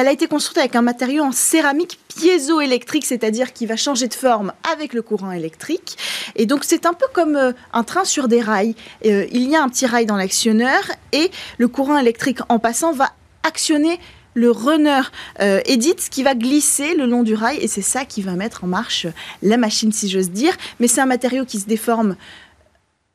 [0.00, 4.14] Elle a été construite avec un matériau en céramique piézoélectrique, c'est-à-dire qui va changer de
[4.14, 5.98] forme avec le courant électrique.
[6.36, 8.74] Et donc c'est un peu comme euh, un train sur des rails.
[9.04, 10.80] Euh, il y a un petit rail dans l'actionneur
[11.12, 13.10] et le courant électrique en passant va
[13.42, 14.00] actionner
[14.32, 15.02] le runner
[15.40, 18.64] euh, Edit qui va glisser le long du rail et c'est ça qui va mettre
[18.64, 19.06] en marche
[19.42, 20.54] la machine si j'ose dire.
[20.78, 22.16] Mais c'est un matériau qui se déforme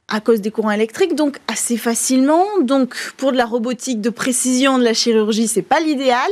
[0.08, 2.46] à cause des courants électriques, donc assez facilement.
[2.62, 6.30] Donc pour de la robotique de précision de la chirurgie, c'est pas l'idéal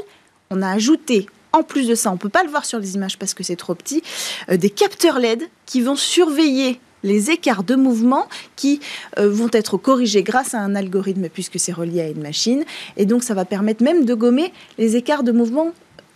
[0.54, 2.96] on a ajouté en plus de ça, on ne peut pas le voir sur les
[2.96, 4.02] images parce que c'est trop petit,
[4.50, 8.80] euh, des capteurs LED qui vont surveiller les écarts de mouvement qui
[9.20, 12.64] euh, vont être corrigés grâce à un algorithme puisque c'est relié à une machine.
[12.98, 15.72] Et donc ça va permettre même de gommer les écarts de mouvement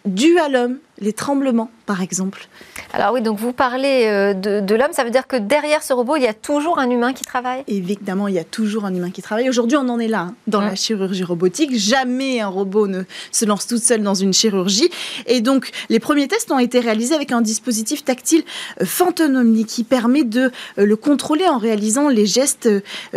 [0.06, 2.48] dus à l'homme, les tremblements par exemple.
[2.94, 6.18] Alors oui, donc vous parlez euh, de, l'homme, ça veut dire que derrière ce robot,
[6.18, 7.64] il y a toujours un humain qui travaille?
[7.68, 9.50] Évidemment, il y a toujours un humain qui travaille.
[9.50, 11.76] Aujourd'hui, on en est là, hein, dans la chirurgie robotique.
[11.76, 14.90] Jamais un robot ne se lance tout seul dans une chirurgie.
[15.28, 18.44] Et donc, les premiers tests ont été réalisés avec un dispositif tactile
[18.82, 22.70] euh, fantonomie qui permet de euh, le contrôler en réalisant les gestes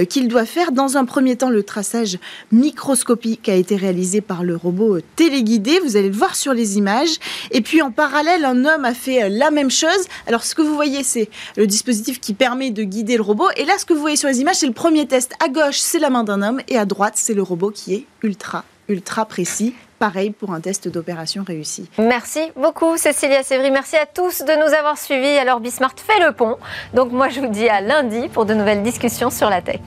[0.08, 0.70] qu'il doit faire.
[0.70, 2.18] Dans un premier temps, le traçage
[2.52, 5.80] microscopique a été réalisé par le robot téléguidé.
[5.80, 7.18] Vous allez le voir sur les images.
[7.50, 10.08] Et puis, en parallèle, un homme a fait la même chose.
[10.26, 13.48] Alors, ce que vous voyez, c'est le dispositif qui permet de guider le robot.
[13.56, 15.34] Et là, ce que vous voyez sur les images, c'est le premier test.
[15.40, 16.60] À gauche, c'est la main d'un homme.
[16.66, 19.72] Et à droite, c'est le robot qui est ultra, ultra précis.
[20.00, 21.88] Pareil pour un test d'opération réussi.
[21.96, 23.70] Merci beaucoup, Cécilia Sévry.
[23.70, 25.38] Merci à tous de nous avoir suivis.
[25.38, 26.56] Alors, Bismart fait le pont.
[26.92, 29.78] Donc, moi, je vous dis à lundi pour de nouvelles discussions sur la tech.